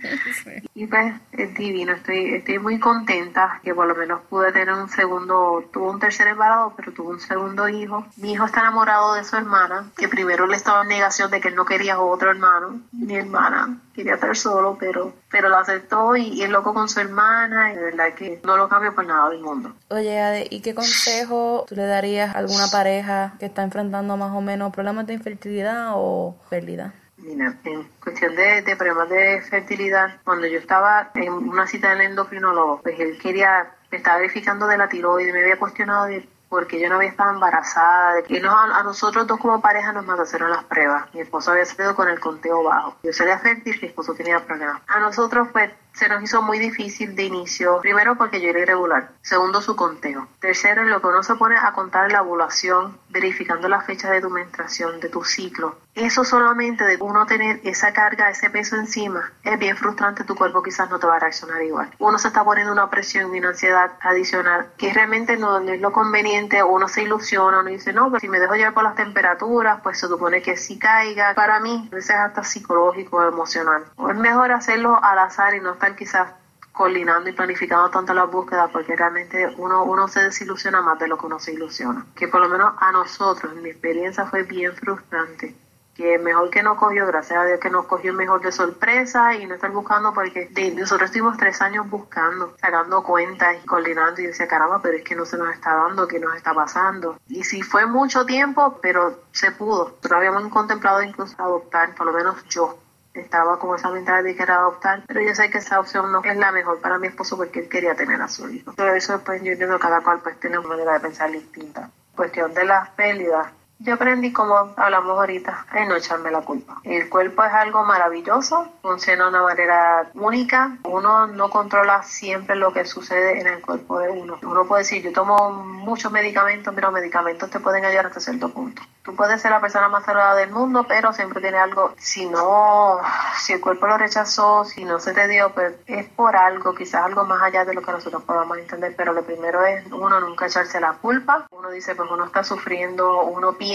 Y 0.74 0.86
pues 0.86 1.16
es 1.32 1.56
divino, 1.56 1.94
estoy, 1.94 2.36
estoy 2.36 2.60
muy 2.60 2.80
contenta 2.80 3.60
que 3.64 3.74
por 3.74 3.88
lo 3.88 3.96
menos 3.96 4.22
pude 4.30 4.52
tener 4.52 4.76
un 4.76 4.88
segundo, 4.88 5.68
tuvo 5.74 5.90
un 5.90 6.00
tercer 6.00 6.28
embarazo, 6.28 6.74
pero 6.76 6.92
tuvo 6.94 7.10
un 7.10 7.20
segundo 7.20 7.68
hijo. 7.68 8.06
Mi 8.18 8.34
hijo 8.34 8.46
está 8.46 8.60
enamorado 8.60 9.16
de 9.16 9.24
su 9.24 9.36
hermana, 9.38 9.90
que 9.98 10.08
primero 10.08 10.46
le 10.46 10.56
estaba 10.56 10.84
en 10.84 10.90
negación 10.90 11.32
de 11.32 11.42
que 11.42 11.48
él 11.48 11.56
no 11.56 11.66
quería 11.66 12.00
otro 12.00 12.30
hermano, 12.30 12.80
mi 12.92 13.16
hermana 13.16 13.80
quería 13.98 14.14
estar 14.14 14.38
solo, 14.38 14.78
pero, 14.80 15.14
pero 15.32 15.50
lo 15.50 15.58
aceptó 15.58 16.16
y, 16.16 16.44
es 16.44 16.50
loco 16.50 16.74
con 16.74 16.88
su 16.88 17.00
hermana 17.00 17.74
y 17.74 17.76
de 17.76 17.84
verdad 17.84 18.14
que 18.14 18.40
no 18.44 18.56
lo 18.56 18.70
cambio 18.70 18.94
por 18.94 19.06
nada 19.08 19.30
del 19.32 19.42
mundo. 19.42 19.74
Oye, 19.90 20.22
Ade, 20.22 20.48
¿y 20.52 20.62
qué 20.62 20.76
consejo 20.76 21.66
tú 21.68 21.76
le 21.76 21.86
darías 21.86 22.34
a 22.34 22.40
alguna 22.40 22.68
pareja 22.72 23.34
que 23.40 23.46
está 23.46 23.62
enfrentando 23.62 24.16
más 24.16 24.32
o 24.32 24.42
menos 24.42 24.72
problemas 24.72 25.06
de 25.06 25.14
infertilidad 25.14 25.92
o 25.96 26.38
pérdida? 26.50 26.94
Mira, 27.18 27.58
en 27.66 27.84
cuestión 28.02 28.36
de, 28.36 28.64
problemas 28.78 29.10
de 29.10 29.42
fertilidad, 29.42 30.18
cuando 30.24 30.48
yo 30.48 30.60
estaba 30.60 31.12
en 31.16 31.34
una 31.34 31.68
cita 31.68 31.90
del 31.90 32.02
endocrinólogo, 32.02 32.82
pues 32.82 32.98
él 33.00 33.18
quería, 33.22 33.70
me 33.92 33.98
estaba 33.98 34.18
verificando 34.20 34.66
de 34.68 34.78
la 34.78 34.88
tiroides, 34.88 35.34
me 35.34 35.42
había 35.42 35.60
cuestionado 35.60 36.06
de 36.06 36.28
porque 36.50 36.80
yo 36.80 36.88
no 36.88 36.96
había 36.96 37.10
estado 37.10 37.34
embarazada. 37.34 38.22
Y 38.28 38.40
nos, 38.40 38.54
a 38.54 38.82
nosotros 38.84 39.28
dos 39.28 39.40
como 39.40 39.60
pareja 39.62 39.92
nos 39.92 40.06
mandaron 40.06 40.50
las 40.50 40.64
pruebas. 40.64 41.14
Mi 41.14 41.22
esposo 41.22 41.52
había 41.52 41.66
salido 41.66 41.96
con 41.96 42.08
el 42.08 42.20
conteo 42.20 42.64
bajo. 42.64 42.96
Yo 43.04 43.12
sería 43.12 43.38
fértil, 43.40 43.78
mi 43.82 43.88
esposo 43.90 44.14
tenía 44.14 44.40
problemas. 44.46 44.82
A 44.88 45.00
nosotros 45.00 45.50
pues 45.52 45.72
se 45.98 46.08
nos 46.08 46.22
hizo 46.22 46.44
muy 46.44 46.60
difícil 46.60 47.16
de 47.16 47.24
inicio. 47.24 47.80
Primero 47.82 48.16
porque 48.16 48.40
yo 48.40 48.50
era 48.50 48.60
irregular. 48.60 49.10
Segundo 49.22 49.62
su 49.62 49.76
conteo. 49.76 50.28
Tercero 50.40 50.84
en 50.84 50.92
lo 50.92 51.02
que 51.02 51.08
uno 51.08 51.24
se 51.24 51.36
pone 51.36 51.58
a 51.58 51.74
contar 51.74 52.12
la 52.12 52.22
ovulación, 52.22 52.98
verificando 53.10 53.68
la 53.68 53.82
fecha 53.82 54.12
de 54.12 54.22
tu 54.22 54.30
menstruación, 54.30 55.00
de 55.00 55.10
tu 55.10 55.24
ciclo. 55.24 55.76
Eso 55.96 56.24
solamente 56.24 56.84
de 56.84 56.98
uno 57.00 57.26
tener 57.26 57.60
esa 57.64 57.92
carga, 57.92 58.30
ese 58.30 58.52
peso 58.52 58.76
encima, 58.76 59.32
es 59.44 59.58
bien 59.58 59.76
frustrante. 59.76 60.24
Tu 60.24 60.36
cuerpo 60.36 60.62
quizás 60.62 60.88
no 60.92 61.00
te 61.00 61.08
va 61.08 61.16
a 61.16 61.20
reaccionar 61.20 61.64
igual. 61.64 61.90
Uno 61.98 62.20
se 62.20 62.28
está 62.28 62.44
poniendo 62.44 62.72
una 62.72 62.92
presión 62.92 63.36
y 63.36 63.40
una 63.40 63.50
ansiedad 63.50 63.94
adicional 64.02 64.68
que 64.78 64.94
realmente 64.94 65.38
no, 65.38 65.58
es 65.58 65.82
lo 65.82 65.92
conveniente. 65.92 66.62
Uno 66.62 66.88
se 66.88 67.02
ilusiona, 67.02 67.62
uno 67.62 67.70
dice, 67.70 67.94
no, 67.94 68.12
pero 68.12 68.20
si 68.20 68.30
me 68.30 68.40
dejo 68.40 68.54
llevar 68.54 68.76
por 68.76 68.84
las 68.84 68.94
temperaturas, 68.94 69.82
pues 69.82 70.00
se 70.00 70.08
supone 70.08 70.44
que 70.44 70.56
sí 70.56 70.78
caiga. 70.78 71.34
Para 71.34 71.60
mí, 71.60 71.90
a 71.92 71.96
veces 71.96 72.16
hasta 72.16 72.44
psicológico, 72.44 73.24
emocional. 73.24 73.86
O 73.96 74.12
es 74.12 74.18
mejor 74.18 74.52
hacerlo 74.52 75.04
al 75.04 75.18
azar 75.18 75.56
y 75.56 75.62
no 75.62 75.74
estar 75.74 75.87
quizás 75.96 76.32
coordinando 76.78 77.28
y 77.28 77.34
planificando 77.34 77.90
tanto 77.90 78.14
las 78.14 78.30
búsquedas 78.30 78.70
porque 78.72 78.96
realmente 78.96 79.48
uno, 79.58 79.84
uno 79.84 80.08
se 80.08 80.22
desilusiona 80.22 80.80
más 80.82 81.00
de 81.00 81.08
lo 81.08 81.18
que 81.18 81.26
uno 81.26 81.40
se 81.40 81.54
ilusiona. 81.54 82.06
Que 82.16 82.28
por 82.28 82.40
lo 82.40 82.48
menos 82.48 82.76
a 82.78 82.92
nosotros, 82.92 83.56
mi 83.56 83.70
experiencia 83.70 84.26
fue 84.28 84.44
bien 84.44 84.74
frustrante. 84.76 85.56
Que 85.96 86.20
mejor 86.20 86.52
que 86.52 86.62
no 86.62 86.78
cogió, 86.78 87.08
gracias 87.08 87.40
a 87.40 87.46
Dios 87.46 87.60
que 87.60 87.72
nos 87.72 87.88
cogió 87.88 88.14
mejor 88.14 88.42
de 88.42 88.52
sorpresa 88.52 89.34
y 89.34 89.48
no 89.48 89.56
estar 89.56 89.72
buscando 89.72 90.14
porque 90.14 90.52
nosotros 90.76 91.10
estuvimos 91.10 91.36
tres 91.38 91.60
años 91.60 91.90
buscando, 91.90 92.56
sacando 92.62 93.02
cuentas 93.02 93.58
y 93.64 93.66
coordinando 93.66 94.22
y 94.22 94.28
decía, 94.28 94.48
caramba, 94.48 94.80
pero 94.80 94.98
es 94.98 95.04
que 95.04 95.16
no 95.16 95.26
se 95.26 95.40
nos 95.40 95.52
está 95.52 95.74
dando, 95.74 96.08
que 96.08 96.20
nos 96.20 96.36
está 96.36 96.54
pasando. 96.54 97.18
Y 97.28 97.44
sí 97.44 97.64
fue 97.64 97.88
mucho 97.88 98.28
tiempo, 98.28 98.78
pero 98.84 99.24
se 99.32 99.50
pudo. 99.50 99.86
Nosotros 99.86 100.12
habíamos 100.12 100.48
contemplado 100.50 101.02
incluso 101.02 101.34
adoptar, 101.40 101.96
por 101.96 102.06
lo 102.06 102.14
menos 102.14 102.46
yo, 102.48 102.78
estaba 103.22 103.60
con 103.60 103.76
esa 103.76 103.90
mentalidad 103.90 104.24
de 104.24 104.36
querer 104.36 104.52
adoptar, 104.52 105.04
pero 105.08 105.22
yo 105.22 105.34
sé 105.36 105.50
que 105.50 105.60
esa 105.60 105.80
opción 105.80 106.12
no 106.12 106.24
es 106.24 106.38
la 106.38 106.52
mejor 106.52 106.80
para 106.82 106.98
mi 106.98 107.08
esposo 107.08 107.38
porque 107.38 107.60
él 107.60 107.70
quería 107.70 107.96
tener 107.96 108.22
a 108.22 108.28
su 108.28 108.50
hijo. 108.50 108.74
Pero 108.76 108.94
eso 108.94 109.20
pues 109.24 109.42
yo 109.44 109.52
entiendo 109.52 109.80
cada 109.80 110.02
cual 110.02 110.20
pues 110.22 110.40
tiene 110.40 110.60
una 110.60 110.70
manera 110.70 110.94
de 110.94 111.00
pensar 111.00 111.32
distinta. 111.32 111.90
Cuestión 112.16 112.54
de 112.54 112.66
las 112.66 112.90
pérdidas, 112.90 113.48
yo 113.80 113.94
aprendí, 113.94 114.34
como 114.34 114.74
hablamos 114.76 115.18
ahorita, 115.18 115.68
a 115.70 115.86
no 115.86 115.96
echarme 115.96 116.32
la 116.32 116.42
culpa. 116.42 116.82
El 116.84 117.10
cuerpo 117.10 117.44
es 117.44 117.54
algo 117.54 117.84
maravilloso, 117.84 118.72
funciona 118.82 119.26
de 119.26 119.30
una 119.30 119.44
manera 119.44 120.10
única. 120.16 120.78
Uno 120.84 121.28
no 121.28 121.50
controla 121.50 122.02
siempre 122.02 122.56
lo 122.56 122.74
que 122.74 122.86
sucede 122.86 123.40
en 123.40 123.48
el 123.48 123.62
cuerpo 123.62 124.00
de 124.00 124.10
uno. 124.10 124.40
Uno 124.42 124.66
puede 124.66 124.82
decir, 124.82 125.04
yo 125.04 125.14
tomo 125.14 125.52
muchos 125.52 126.12
medicamentos, 126.12 126.74
pero 126.74 126.92
medicamentos 126.92 127.50
te 127.52 127.60
pueden 127.60 127.86
ayudar 127.86 128.08
hasta 128.08 128.20
cierto 128.20 128.50
punto. 128.50 128.82
Tú 129.04 129.16
puedes 129.16 129.42
ser 129.42 129.52
la 129.52 129.62
persona 129.62 129.88
más 129.88 130.04
saludable 130.04 130.42
del 130.42 130.52
mundo, 130.52 130.86
pero 130.86 131.14
siempre 131.14 131.40
tiene 131.40 131.58
algo. 131.58 131.94
Si 131.98 132.26
no, 132.26 133.00
si 133.38 133.54
el 133.54 133.62
cuerpo 133.62 133.88
lo 133.88 133.98
rechazó, 133.98 134.66
si 134.66 134.84
no 134.84 135.00
se 135.00 135.14
te 135.14 135.30
dio, 135.30 135.54
pues 135.54 135.76
es 135.86 136.10
por 136.10 136.36
algo, 136.36 136.76
quizás 136.76 137.06
algo 137.06 137.24
más 137.24 137.42
allá 137.42 137.64
de 137.64 137.74
lo 137.74 137.82
que 137.82 137.92
nosotros 137.92 138.24
podamos 138.24 138.58
entender. 138.58 138.96
Pero 138.98 139.14
lo 139.14 139.24
primero 139.24 139.64
es 139.66 139.86
uno 139.94 140.20
nunca 140.20 140.48
echarse 140.48 140.82
la 140.82 140.94
culpa. 140.94 141.48
Uno 141.52 141.70
dice, 141.70 141.96
pues 141.96 142.12
uno 142.12 142.26
está 142.26 142.44
sufriendo, 142.44 143.24
uno 143.24 143.54
piensa 143.54 143.67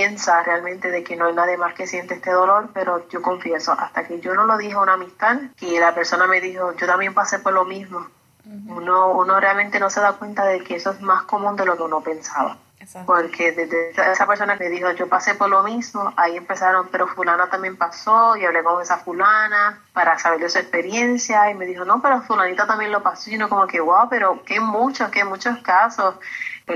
realmente 0.45 0.91
de 0.91 1.03
que 1.03 1.17
no 1.17 1.27
hay 1.27 1.35
nadie 1.35 1.57
más 1.57 1.75
que 1.75 1.87
siente 1.87 2.15
este 2.15 2.31
dolor, 2.31 2.71
pero 2.73 3.09
yo 3.09 3.23
confieso, 3.23 3.73
hasta 3.73 4.05
que 4.05 4.21
yo 4.21 4.35
no 4.35 4.47
lo 4.47 4.57
dije 4.57 4.75
a 4.75 4.81
una 4.81 4.95
amistad, 4.95 5.39
y 5.61 5.79
la 5.79 5.95
persona 5.95 6.27
me 6.27 6.41
dijo, 6.41 6.73
yo 6.77 6.87
también 6.87 7.15
pasé 7.15 7.39
por 7.39 7.53
lo 7.53 7.65
mismo. 7.65 8.07
Uno, 8.45 9.13
uno 9.13 9.39
realmente 9.39 9.79
no 9.79 9.89
se 9.89 10.01
da 10.01 10.15
cuenta 10.15 10.45
de 10.45 10.65
que 10.65 10.77
eso 10.77 10.91
es 10.91 11.01
más 11.01 11.23
común 11.23 11.55
de 11.57 11.65
lo 11.65 11.77
que 11.77 11.83
uno 11.83 12.01
pensaba. 12.01 12.57
Porque 13.07 13.53
desde 13.53 13.91
esa 13.91 14.27
persona 14.27 14.59
que 14.59 14.69
dijo, 14.69 14.91
yo 14.91 15.09
pasé 15.09 15.37
por 15.37 15.49
lo 15.49 15.63
mismo, 15.63 16.13
ahí 16.17 16.37
empezaron, 16.37 16.89
pero 16.89 17.07
fulana 17.07 17.49
también 17.49 17.77
pasó, 17.77 18.37
y 18.37 18.45
hablé 18.45 18.65
con 18.65 18.83
esa 18.83 18.99
fulana 18.99 19.81
para 19.93 20.19
saber 20.19 20.41
de 20.41 20.49
su 20.49 20.59
experiencia, 20.59 21.49
y 21.51 21.55
me 21.55 21.65
dijo, 21.65 21.85
no, 21.85 22.03
pero 22.03 22.21
fulanita 22.23 22.67
también 22.67 22.91
lo 22.91 23.03
pasó, 23.03 23.31
y 23.31 23.37
uno 23.37 23.49
como 23.49 23.67
que, 23.69 23.81
wow, 23.81 24.09
pero 24.11 24.43
qué 24.45 24.59
muchos, 24.59 25.11
qué 25.11 25.25
muchos 25.25 25.59
casos. 25.59 26.17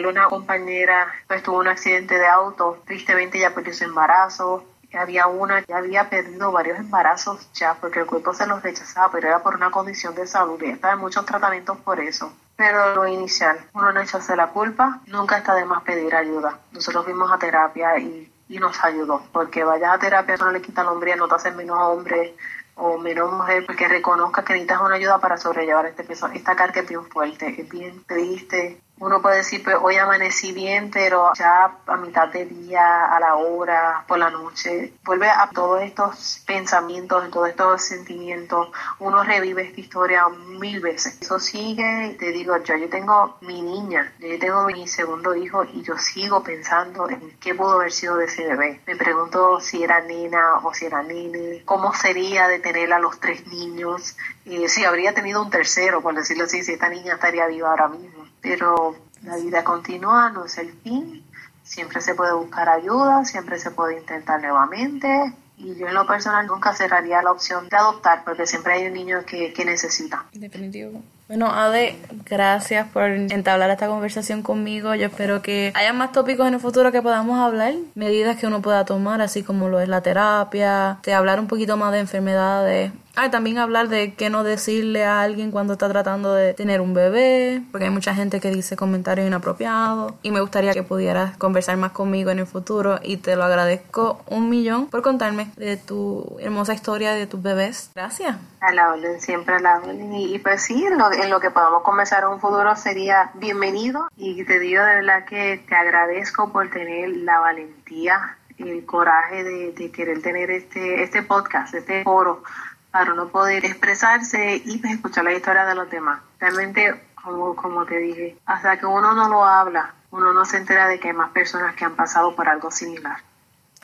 Una 0.04 0.26
compañera 0.26 1.12
pues, 1.26 1.42
tuvo 1.42 1.58
un 1.58 1.68
accidente 1.68 2.18
de 2.18 2.26
auto, 2.26 2.82
tristemente 2.86 3.38
ya 3.38 3.54
perdió 3.54 3.72
su 3.72 3.84
embarazo, 3.84 4.64
había 4.96 5.26
una 5.26 5.62
que 5.62 5.74
había 5.74 6.08
perdido 6.08 6.52
varios 6.52 6.78
embarazos 6.78 7.50
ya 7.52 7.74
porque 7.74 8.00
el 8.00 8.06
cuerpo 8.06 8.34
se 8.34 8.46
los 8.46 8.62
rechazaba, 8.62 9.10
pero 9.10 9.28
era 9.28 9.42
por 9.42 9.54
una 9.54 9.70
condición 9.70 10.14
de 10.14 10.26
salud 10.26 10.60
y 10.62 10.70
estaba 10.70 10.94
en 10.94 11.00
muchos 11.00 11.24
tratamientos 11.24 11.78
por 11.78 12.00
eso. 12.00 12.32
Pero 12.56 12.94
lo 12.94 13.06
inicial, 13.06 13.58
uno 13.74 13.92
no 13.92 14.00
echarse 14.00 14.34
la 14.34 14.48
culpa, 14.48 15.00
nunca 15.06 15.38
está 15.38 15.54
de 15.54 15.66
más 15.66 15.82
pedir 15.82 16.14
ayuda. 16.14 16.58
Nosotros 16.72 17.04
fuimos 17.04 17.30
a 17.30 17.38
terapia 17.38 17.98
y, 17.98 18.32
y 18.48 18.58
nos 18.58 18.82
ayudó, 18.82 19.22
porque 19.32 19.62
vayas 19.62 19.94
a 19.94 19.98
terapia 19.98 20.36
no 20.36 20.50
le 20.50 20.62
quita 20.62 20.82
la 20.82 20.92
hombría, 20.92 21.16
no 21.16 21.28
te 21.28 21.34
hace 21.34 21.50
menos 21.50 21.78
hombre 21.78 22.34
o 22.76 22.98
menos 22.98 23.32
mujer, 23.32 23.64
porque 23.66 23.88
reconozca 23.88 24.44
que 24.44 24.54
necesitas 24.54 24.80
una 24.80 24.96
ayuda 24.96 25.18
para 25.18 25.36
sobrellevar 25.36 25.86
este 25.86 26.04
peso. 26.04 26.28
Esta 26.28 26.56
carga 26.56 26.80
es 26.80 26.88
bien 26.88 27.04
fuerte, 27.06 27.60
es 27.60 27.68
bien 27.68 28.04
triste, 28.04 28.80
uno 28.98 29.20
puede 29.20 29.38
decir, 29.38 29.62
pues 29.62 29.76
hoy 29.80 29.96
amanecí 29.96 30.52
bien, 30.52 30.90
pero 30.90 31.32
ya 31.34 31.78
a 31.86 31.96
mitad 31.96 32.28
de 32.28 32.46
día, 32.46 33.04
a 33.04 33.20
la 33.20 33.34
hora, 33.34 34.04
por 34.08 34.18
la 34.18 34.30
noche, 34.30 34.94
vuelve 35.04 35.28
a 35.28 35.50
todos 35.52 35.82
estos 35.82 36.42
pensamientos, 36.46 37.30
todos 37.30 37.48
estos 37.48 37.82
sentimientos. 37.82 38.68
Uno 38.98 39.22
revive 39.22 39.62
esta 39.62 39.80
historia 39.80 40.28
mil 40.28 40.80
veces. 40.80 41.18
Eso 41.20 41.38
sigue, 41.38 42.16
te 42.18 42.32
digo, 42.32 42.56
yo, 42.64 42.76
yo 42.76 42.88
tengo 42.88 43.36
mi 43.42 43.60
niña, 43.60 44.14
yo 44.18 44.38
tengo 44.38 44.64
mi 44.64 44.88
segundo 44.88 45.34
hijo 45.34 45.64
y 45.64 45.82
yo 45.82 45.98
sigo 45.98 46.42
pensando 46.42 47.08
en 47.10 47.36
qué 47.38 47.54
pudo 47.54 47.72
haber 47.72 47.92
sido 47.92 48.16
de 48.16 48.24
ese 48.24 48.46
bebé. 48.46 48.80
Me 48.86 48.96
pregunto 48.96 49.60
si 49.60 49.82
era 49.82 50.00
nena 50.00 50.60
o 50.62 50.72
si 50.72 50.86
era 50.86 51.02
nene, 51.02 51.62
cómo 51.66 51.92
sería 51.92 52.48
de 52.48 52.60
tener 52.60 52.92
a 52.94 52.98
los 52.98 53.20
tres 53.20 53.46
niños, 53.46 54.16
y 54.44 54.68
si 54.68 54.84
habría 54.84 55.12
tenido 55.12 55.42
un 55.42 55.50
tercero, 55.50 56.00
por 56.00 56.14
decirlo 56.14 56.44
así, 56.44 56.62
si 56.62 56.72
esta 56.72 56.88
niña 56.88 57.14
estaría 57.14 57.46
viva 57.46 57.70
ahora 57.70 57.88
mismo 57.88 58.25
pero 58.46 58.94
la 59.24 59.36
vida 59.36 59.64
continúa, 59.64 60.30
no 60.30 60.44
es 60.44 60.56
el 60.58 60.72
fin, 60.72 61.24
siempre 61.64 62.00
se 62.00 62.14
puede 62.14 62.32
buscar 62.32 62.68
ayuda, 62.68 63.24
siempre 63.24 63.58
se 63.58 63.72
puede 63.72 63.98
intentar 63.98 64.40
nuevamente 64.40 65.34
y 65.58 65.74
yo 65.74 65.88
en 65.88 65.94
lo 65.94 66.06
personal 66.06 66.46
nunca 66.46 66.74
cerraría 66.74 67.22
la 67.22 67.32
opción 67.32 67.68
de 67.68 67.76
adoptar 67.76 68.22
porque 68.24 68.46
siempre 68.46 68.74
hay 68.74 68.86
un 68.86 68.92
niño 68.92 69.24
que, 69.26 69.52
que 69.52 69.64
necesita. 69.64 70.26
Definitivo. 70.32 71.02
Bueno, 71.28 71.50
Ade, 71.50 71.98
gracias 72.24 72.86
por 72.88 73.02
entablar 73.02 73.68
esta 73.70 73.88
conversación 73.88 74.42
conmigo. 74.42 74.94
Yo 74.94 75.06
espero 75.06 75.42
que 75.42 75.72
haya 75.74 75.92
más 75.92 76.12
tópicos 76.12 76.46
en 76.46 76.54
el 76.54 76.60
futuro 76.60 76.92
que 76.92 77.02
podamos 77.02 77.40
hablar, 77.40 77.74
medidas 77.96 78.36
que 78.36 78.46
uno 78.46 78.62
pueda 78.62 78.84
tomar, 78.84 79.20
así 79.20 79.42
como 79.42 79.68
lo 79.68 79.80
es 79.80 79.88
la 79.88 80.02
terapia, 80.02 80.98
de 81.02 81.14
hablar 81.14 81.40
un 81.40 81.48
poquito 81.48 81.76
más 81.76 81.90
de 81.92 81.98
enfermedades, 81.98 82.92
Ah, 83.18 83.30
también 83.30 83.56
hablar 83.56 83.88
de 83.88 84.12
qué 84.12 84.28
no 84.28 84.44
decirle 84.44 85.02
a 85.06 85.22
alguien 85.22 85.50
cuando 85.50 85.72
está 85.72 85.88
tratando 85.88 86.34
de 86.34 86.52
tener 86.52 86.82
un 86.82 86.92
bebé, 86.92 87.62
porque 87.72 87.86
hay 87.86 87.90
mucha 87.90 88.14
gente 88.14 88.40
que 88.40 88.50
dice 88.50 88.76
comentarios 88.76 89.26
inapropiados 89.26 90.12
y 90.22 90.30
me 90.30 90.42
gustaría 90.42 90.74
que 90.74 90.82
pudieras 90.82 91.34
conversar 91.38 91.78
más 91.78 91.92
conmigo 91.92 92.30
en 92.30 92.40
el 92.40 92.46
futuro 92.46 93.00
y 93.02 93.16
te 93.16 93.34
lo 93.34 93.44
agradezco 93.44 94.20
un 94.28 94.50
millón 94.50 94.88
por 94.88 95.00
contarme 95.00 95.50
de 95.56 95.78
tu 95.78 96.36
hermosa 96.40 96.74
historia 96.74 97.14
de 97.14 97.26
tus 97.26 97.40
bebés. 97.40 97.90
Gracias. 97.94 98.36
A 98.60 98.74
la 98.74 98.92
orden, 98.92 99.18
siempre 99.18 99.54
a 99.54 99.60
la 99.60 99.78
orden. 99.78 100.12
Y, 100.12 100.38
pues 100.38 100.64
sí, 100.64 100.84
en 101.22 101.30
lo, 101.30 101.40
que 101.40 101.50
podamos 101.50 101.82
conversar 101.82 102.24
en 102.24 102.30
un 102.30 102.40
futuro 102.40 102.76
sería 102.76 103.30
bienvenido 103.34 104.08
y 104.16 104.44
te 104.44 104.58
digo 104.58 104.82
de 104.82 104.96
verdad 104.96 105.24
que 105.24 105.64
te 105.68 105.74
agradezco 105.74 106.52
por 106.52 106.70
tener 106.70 107.10
la 107.10 107.40
valentía 107.40 108.36
el 108.58 108.84
coraje 108.86 109.44
de, 109.44 109.90
querer 109.90 110.22
tener 110.22 110.50
este, 110.50 111.02
este 111.02 111.22
podcast, 111.22 111.74
este 111.74 112.04
foro 112.04 112.42
para 112.90 113.14
no 113.14 113.28
poder 113.28 113.64
expresarse 113.64 114.62
y 114.64 114.78
pues, 114.78 114.94
escuchar 114.94 115.24
la 115.24 115.32
historia 115.32 115.66
de 115.66 115.74
los 115.74 115.90
demás. 115.90 116.20
Realmente, 116.40 116.94
como, 117.22 117.54
como 117.54 117.84
te 117.84 117.98
dije, 117.98 118.38
hasta 118.46 118.78
que 118.78 118.86
uno 118.86 119.12
no 119.12 119.28
lo 119.28 119.44
habla, 119.44 119.94
uno 120.10 120.32
no 120.32 120.44
se 120.44 120.56
entera 120.56 120.88
de 120.88 120.98
que 120.98 121.08
hay 121.08 121.14
más 121.14 121.30
personas 121.30 121.74
que 121.74 121.84
han 121.84 121.94
pasado 121.94 122.34
por 122.34 122.48
algo 122.48 122.70
similar. 122.70 123.18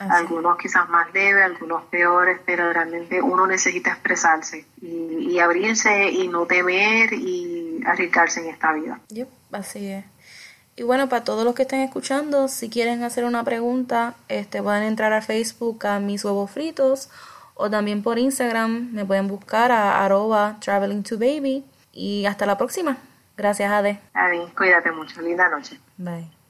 Algunos 0.09 0.57
quizás 0.57 0.89
más 0.89 1.13
leves, 1.13 1.43
algunos 1.43 1.83
peores, 1.85 2.39
pero 2.45 2.71
realmente 2.71 3.21
uno 3.21 3.47
necesita 3.47 3.91
expresarse 3.91 4.65
y, 4.81 5.39
abrirse 5.39 6.09
y 6.09 6.27
no 6.27 6.45
temer 6.45 7.13
y 7.13 7.81
arriesgarse 7.85 8.41
en 8.41 8.49
esta 8.49 8.73
vida. 8.73 8.99
Yep, 9.09 9.27
así 9.51 9.87
es. 9.87 10.05
Y 10.75 10.83
bueno, 10.83 11.07
para 11.09 11.23
todos 11.23 11.45
los 11.45 11.53
que 11.53 11.63
estén 11.63 11.81
escuchando, 11.81 12.47
si 12.47 12.69
quieren 12.69 13.03
hacer 13.03 13.25
una 13.25 13.43
pregunta, 13.43 14.15
este, 14.27 14.61
pueden 14.63 14.83
entrar 14.83 15.13
a 15.13 15.21
Facebook 15.21 15.85
a 15.85 15.99
mis 15.99 16.25
huevos 16.25 16.49
fritos 16.49 17.09
o 17.55 17.69
también 17.69 18.01
por 18.01 18.17
Instagram 18.17 18.91
me 18.91 19.05
pueden 19.05 19.27
buscar 19.27 19.71
a 19.71 20.03
arroba 20.03 20.57
traveling 20.59 21.03
to 21.03 21.17
baby 21.17 21.63
y 21.91 22.25
hasta 22.25 22.45
la 22.45 22.57
próxima. 22.57 22.97
Gracias, 23.37 23.71
Ade. 23.71 23.99
Ade, 24.13 24.47
cuídate 24.55 24.91
mucho. 24.91 25.21
Linda 25.21 25.49
noche. 25.49 25.79
Bye. 25.97 26.42